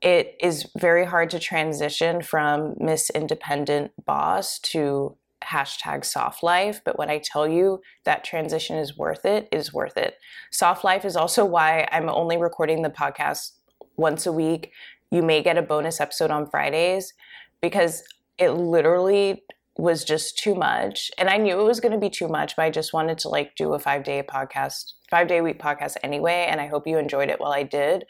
it 0.01 0.35
is 0.39 0.67
very 0.77 1.05
hard 1.05 1.29
to 1.31 1.39
transition 1.39 2.21
from 2.21 2.75
Miss 2.79 3.09
Independent 3.09 3.91
Boss 4.05 4.59
to 4.59 5.15
hashtag 5.43 6.05
soft 6.05 6.43
life. 6.43 6.81
But 6.83 6.99
when 6.99 7.09
I 7.09 7.19
tell 7.19 7.47
you 7.47 7.81
that 8.03 8.23
transition 8.23 8.77
is 8.77 8.97
worth 8.97 9.25
it, 9.25 9.47
is 9.51 9.73
worth 9.73 9.97
it. 9.97 10.17
Soft 10.51 10.83
life 10.83 11.05
is 11.05 11.15
also 11.15 11.45
why 11.45 11.87
I'm 11.91 12.09
only 12.09 12.37
recording 12.37 12.81
the 12.81 12.89
podcast 12.89 13.53
once 13.95 14.25
a 14.25 14.31
week. 14.31 14.71
You 15.11 15.23
may 15.23 15.41
get 15.41 15.57
a 15.57 15.61
bonus 15.61 15.99
episode 15.99 16.31
on 16.31 16.49
Fridays 16.49 17.13
because 17.61 18.03
it 18.37 18.51
literally 18.51 19.43
was 19.77 20.03
just 20.03 20.37
too 20.37 20.55
much. 20.55 21.11
And 21.17 21.29
I 21.29 21.37
knew 21.37 21.59
it 21.59 21.63
was 21.63 21.79
going 21.79 21.91
to 21.91 21.99
be 21.99 22.09
too 22.09 22.27
much, 22.27 22.55
but 22.55 22.63
I 22.63 22.69
just 22.69 22.93
wanted 22.93 23.17
to 23.19 23.29
like 23.29 23.55
do 23.55 23.73
a 23.73 23.79
five 23.79 24.03
day 24.03 24.23
podcast, 24.23 24.93
five 25.09 25.27
day 25.27 25.41
week 25.41 25.59
podcast 25.59 25.97
anyway. 26.03 26.47
And 26.49 26.59
I 26.59 26.67
hope 26.67 26.87
you 26.87 26.97
enjoyed 26.97 27.29
it 27.29 27.39
while 27.39 27.51
I 27.51 27.63
did. 27.63 28.05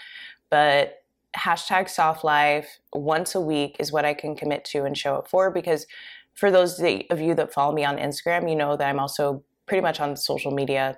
But 0.49 1.03
hashtag 1.36 1.89
soft 1.89 2.23
life 2.23 2.79
once 2.93 3.36
a 3.36 3.41
week 3.41 3.75
is 3.79 3.91
what 3.91 4.05
I 4.05 4.13
can 4.13 4.36
commit 4.36 4.65
to 4.65 4.86
and 4.86 4.97
show 4.97 5.15
up 5.15 5.29
for 5.29 5.51
because 5.51 5.86
for 6.33 6.51
those 6.51 6.79
of 6.79 7.19
you 7.19 7.36
that 7.36 7.53
follow 7.53 7.73
me 7.73 7.83
on 7.83 7.97
Instagram, 7.97 8.49
you 8.49 8.55
know 8.55 8.77
that 8.77 8.88
I'm 8.88 8.99
also 8.99 9.43
pretty 9.65 9.81
much 9.81 9.99
on 9.99 10.15
social 10.15 10.51
media 10.51 10.97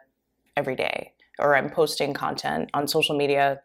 every 0.55 0.75
day 0.75 1.13
or 1.39 1.55
I'm 1.55 1.69
posting 1.69 2.13
content 2.13 2.69
on 2.73 2.87
social 2.87 3.17
media 3.17 3.61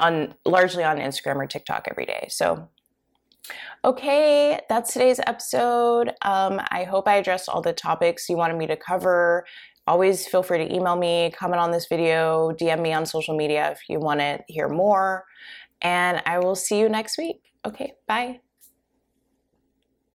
on 0.00 0.34
largely 0.44 0.82
on 0.82 0.98
Instagram 0.98 1.36
or 1.36 1.46
TikTok 1.46 1.86
every 1.88 2.06
day. 2.06 2.26
So 2.30 2.68
Okay, 3.84 4.60
that's 4.68 4.92
today's 4.92 5.20
episode. 5.26 6.10
Um, 6.22 6.60
I 6.70 6.84
hope 6.84 7.08
I 7.08 7.16
addressed 7.16 7.48
all 7.48 7.62
the 7.62 7.72
topics 7.72 8.28
you 8.28 8.36
wanted 8.36 8.58
me 8.58 8.66
to 8.66 8.76
cover. 8.76 9.46
Always 9.86 10.26
feel 10.26 10.42
free 10.42 10.58
to 10.58 10.74
email 10.74 10.96
me, 10.96 11.32
comment 11.36 11.60
on 11.60 11.70
this 11.70 11.86
video, 11.88 12.52
DM 12.52 12.80
me 12.80 12.92
on 12.92 13.06
social 13.06 13.36
media 13.36 13.70
if 13.72 13.80
you 13.88 13.98
want 13.98 14.20
to 14.20 14.40
hear 14.46 14.68
more. 14.68 15.24
And 15.80 16.22
I 16.26 16.38
will 16.38 16.54
see 16.54 16.78
you 16.78 16.88
next 16.88 17.16
week. 17.16 17.40
Okay, 17.66 17.94
bye. 18.06 18.40